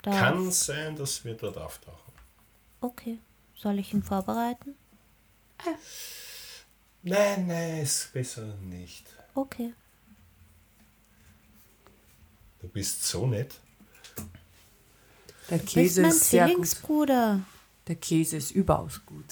[0.03, 2.13] Da kann sein, dass wir dort auftauchen.
[2.81, 3.19] Okay.
[3.55, 4.75] Soll ich ihn vorbereiten?
[7.05, 9.07] Nein, nein, ist besser nicht.
[9.35, 9.73] Okay.
[12.61, 13.61] Du bist so nett.
[15.51, 16.49] Der Käse mein ist sehr
[16.83, 17.09] gut.
[17.09, 19.25] Der Käse ist überaus gut.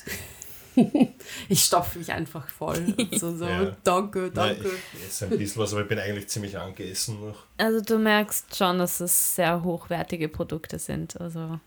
[1.49, 2.95] ich stopfe mich einfach voll.
[2.97, 3.77] Und so, so Ja.
[3.85, 4.71] danke, Nein, danke.
[4.95, 7.45] ich esse ein bisschen was, aber ich bin eigentlich ziemlich angeessen noch.
[7.59, 11.21] Also du merkst schon, dass es sehr hochwertige Produkte sind.
[11.21, 11.59] Also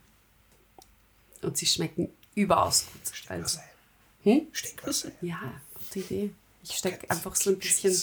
[1.42, 3.02] Und sie schmecken überaus gut.
[3.04, 3.66] Was Also, ein.
[4.24, 4.48] Hm?
[4.54, 5.12] Stinkwasser.
[5.22, 5.40] ja,
[5.74, 6.30] gute Idee.
[6.64, 7.94] Ich stecke einfach so ein bisschen,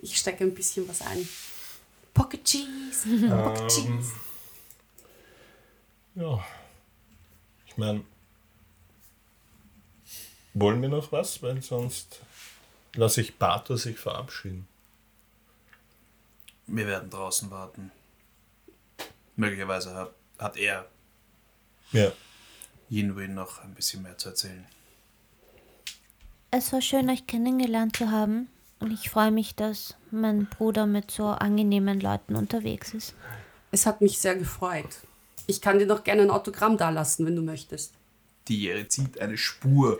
[0.00, 1.26] ich stecke ein bisschen was ein.
[2.12, 3.28] Pocket Cheese.
[3.28, 4.12] Pocket Ähm, Cheese.
[6.14, 6.44] ja.
[7.66, 8.04] Ich meine,
[10.58, 11.42] wollen wir noch was?
[11.42, 12.20] Weil sonst
[12.94, 14.66] lasse ich Bato sich verabschieden.
[16.66, 17.92] Wir werden draußen warten.
[19.36, 20.86] Möglicherweise hat, hat er
[21.92, 22.10] Ja.
[22.88, 24.66] Yinwin noch ein bisschen mehr zu erzählen.
[26.50, 28.48] Es war schön, euch kennengelernt zu haben.
[28.78, 33.14] Und ich freue mich, dass mein Bruder mit so angenehmen Leuten unterwegs ist.
[33.70, 34.88] Es hat mich sehr gefreut.
[35.46, 37.92] Ich kann dir noch gerne ein Autogramm dalassen, wenn du möchtest.
[38.48, 39.98] Die Jere zieht eine Spur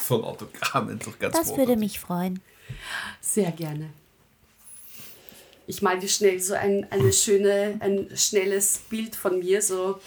[0.00, 1.76] von Autogrammen durch ganz Das würde Mordor.
[1.76, 2.40] mich freuen.
[3.20, 3.90] Sehr gerne.
[5.68, 10.00] Ich mal dir schnell so ein, eine schöne, ein schnelles Bild von mir, so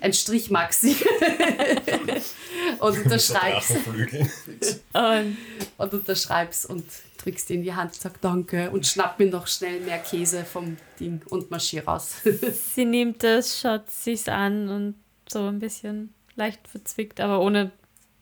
[0.00, 0.94] ein Strich Maxi.
[2.78, 3.72] und unterschreibst.
[3.86, 5.36] Und
[5.78, 6.84] Und unterschreibst und
[7.18, 10.76] drückst dir in die Hand, sag Danke und schnapp mir noch schnell mehr Käse vom
[11.00, 12.12] Ding und marschier raus.
[12.74, 14.94] sie nimmt es, schaut sich's an und
[15.28, 17.70] so ein bisschen leicht verzwickt, aber ohne.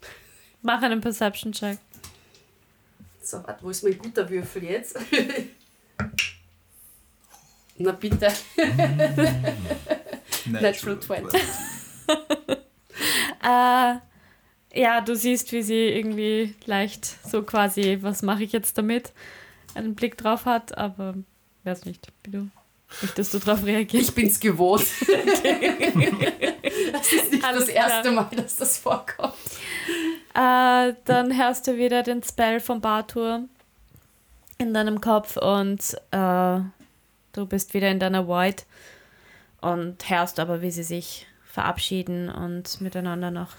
[0.62, 1.78] Mach einen Perception-Check.
[3.22, 4.98] so, warte, wo ist mein guter Würfel jetzt?
[7.78, 8.32] Na bitte.
[10.46, 11.40] Natural 20.
[13.40, 13.94] Äh,
[14.74, 19.12] ja, du siehst, wie sie irgendwie leicht so quasi, was mache ich jetzt damit,
[19.74, 21.14] einen Blick drauf hat, aber
[21.62, 22.50] weiß nicht, wie du
[23.00, 24.04] möchtest du drauf reagieren.
[24.04, 24.86] Ich bin's gewohnt.
[27.11, 28.28] Das ist nicht Alles das erste klar.
[28.30, 29.34] Mal, dass das vorkommt.
[30.34, 33.44] Äh, dann hörst du wieder den Spell von Bartur
[34.59, 35.80] in deinem Kopf und
[36.11, 36.61] äh,
[37.32, 38.66] du bist wieder in deiner Void
[39.61, 43.50] und hörst aber, wie sie sich verabschieden und miteinander noch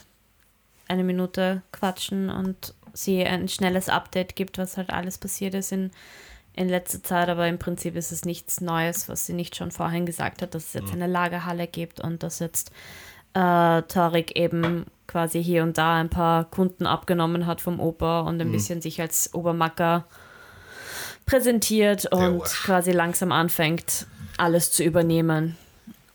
[0.88, 5.92] eine Minute quatschen und sie ein schnelles Update gibt, was halt alles passiert ist in,
[6.54, 10.06] in letzter Zeit, aber im Prinzip ist es nichts Neues, was sie nicht schon vorhin
[10.06, 12.72] gesagt hat, dass es jetzt eine Lagerhalle gibt und dass jetzt
[13.34, 18.40] äh, Tarek eben quasi hier und da ein paar Kunden abgenommen hat vom Opa und
[18.42, 20.06] ein bisschen sich als Obermacker
[21.26, 24.08] präsentiert und quasi langsam anfängt,
[24.38, 25.58] alles zu übernehmen.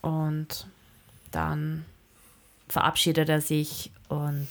[0.00, 0.66] Und
[1.30, 1.84] dann
[2.68, 4.48] verabschiedet er sich und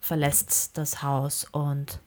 [0.00, 2.00] verlässt das Haus und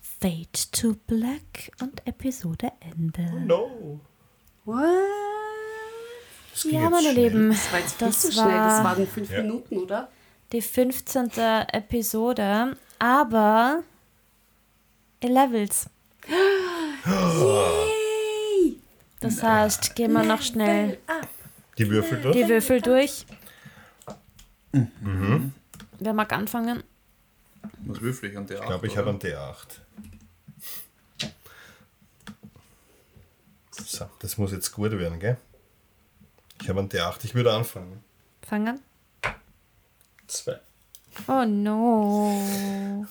[0.00, 3.40] Fade to Black und Episode Ende.
[3.40, 4.00] No.
[4.64, 5.35] What?
[6.56, 7.24] Das ging Ja, jetzt meine schnell.
[7.28, 8.46] Lieben, Das war jetzt das zu schnell.
[8.46, 9.42] Das war waren fünf Ja.
[9.42, 10.08] Minuten, oder?
[10.52, 11.30] die 15.
[11.72, 13.82] Episode, aber
[15.22, 15.90] Levels.
[17.04, 18.80] Yay!
[19.20, 20.98] Das heißt, gehen wir noch schnell
[21.76, 22.36] Die Würfel durch?
[22.36, 23.26] die Würfel durch.
[25.98, 26.82] Wer mag anfangen?
[27.84, 29.80] Was würfel ich an der Ich glaube, ich habe einen D8.
[33.72, 35.36] So, das muss jetzt gut werden, gell?
[36.62, 37.24] Ich habe einen D8.
[37.24, 38.02] Ich würde anfangen.
[38.42, 38.80] Fangen?
[40.26, 40.60] Zwei.
[41.28, 43.06] Oh no.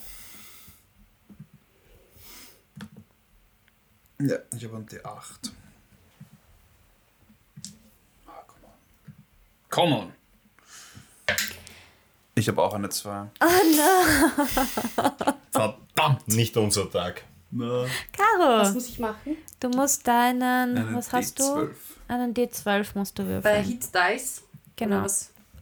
[4.20, 5.52] Ja, ich habe einen D8.
[8.26, 8.72] Ah, come on.
[9.68, 10.12] Come on!
[12.34, 13.30] Ich habe auch eine 2.
[15.50, 16.28] Verdammt!
[16.28, 17.24] Nicht unser Tag.
[17.50, 19.36] Na, Caro, Was muss ich machen?
[19.60, 21.68] du musst deinen, einen was hast D12.
[21.68, 21.74] du?
[22.08, 23.64] Einen D12 musst du Bei würfeln.
[23.64, 24.42] Hit Dice?
[24.76, 25.06] Genau.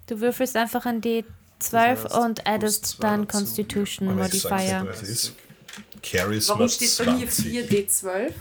[0.07, 1.25] Du würfelst einfach ein D12
[1.59, 3.27] Das heißt, und addest dazu.
[3.27, 4.95] Constitution sag's Modifier.
[6.03, 7.71] Charisma Warum steht bei mir 20.
[7.71, 8.33] 4D12?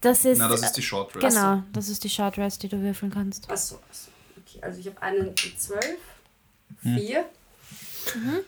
[0.00, 1.28] Das ist, Na, das ist die Short Rest.
[1.28, 3.48] genau, das ist die Short Rest, die du würfeln kannst.
[3.48, 4.08] Achso, achso.
[4.44, 5.80] Okay, also ich habe einen D12.
[6.82, 6.98] Hm.
[6.98, 7.24] 4.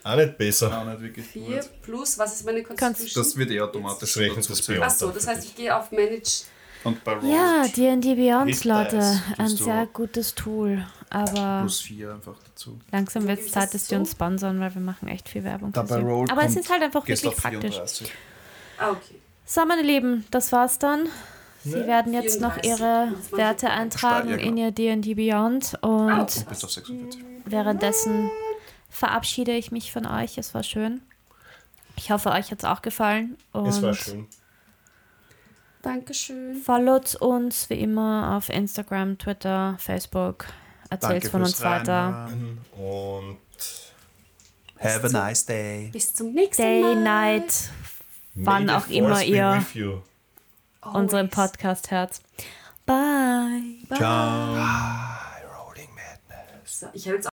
[0.02, 0.76] Auch nicht besser.
[0.80, 1.82] Auch nicht wirklich 4 gut.
[1.82, 3.22] plus, was ist meine Constitution?
[3.22, 4.14] Das wird eh automatisch.
[4.14, 4.82] Beyond.
[4.82, 6.44] Achso, das heißt, ich gehe auf Manage.
[6.84, 12.34] Und bei Roll Ja, D&D Beyond, Leute, ein sehr gutes Tool, aber plus 4 einfach
[12.44, 12.78] dazu.
[12.92, 14.00] langsam wird es Zeit, das dass die so?
[14.00, 15.94] uns sponsern, weil wir machen echt viel Werbung sie.
[15.94, 17.74] Roll Aber es ist halt einfach wirklich praktisch.
[17.74, 18.12] 34.
[18.78, 19.14] Ah, okay.
[19.46, 21.08] So, meine Lieben, das war's dann.
[21.62, 21.86] Sie Ne?
[21.86, 22.70] werden jetzt noch 34.
[22.70, 26.84] ihre Das war Werte eintragen ja, in ihr D&D Beyond Ah, und 46.
[27.46, 28.30] währenddessen
[28.90, 30.36] verabschiede ich mich von euch.
[30.38, 31.00] Es war schön.
[31.96, 33.36] Ich hoffe, euch hat's auch gefallen.
[33.52, 34.26] Und Es war schön.
[35.84, 36.56] Dankeschön.
[36.56, 40.46] Followt uns wie immer auf Instagram, Twitter, Facebook.
[40.88, 42.30] Erzählt von uns weiter.
[42.76, 43.38] Und
[44.78, 45.90] Have a nice day.
[45.92, 46.96] Bis zum nächsten Day, Mal.
[46.96, 47.70] night,
[48.34, 49.62] wann auch immer ihr
[50.80, 52.20] unseren Podcast hört.
[52.86, 53.62] Bye.
[53.88, 53.98] Bye.
[53.98, 54.56] Ciao.
[56.66, 57.33] So, ich habe jetzt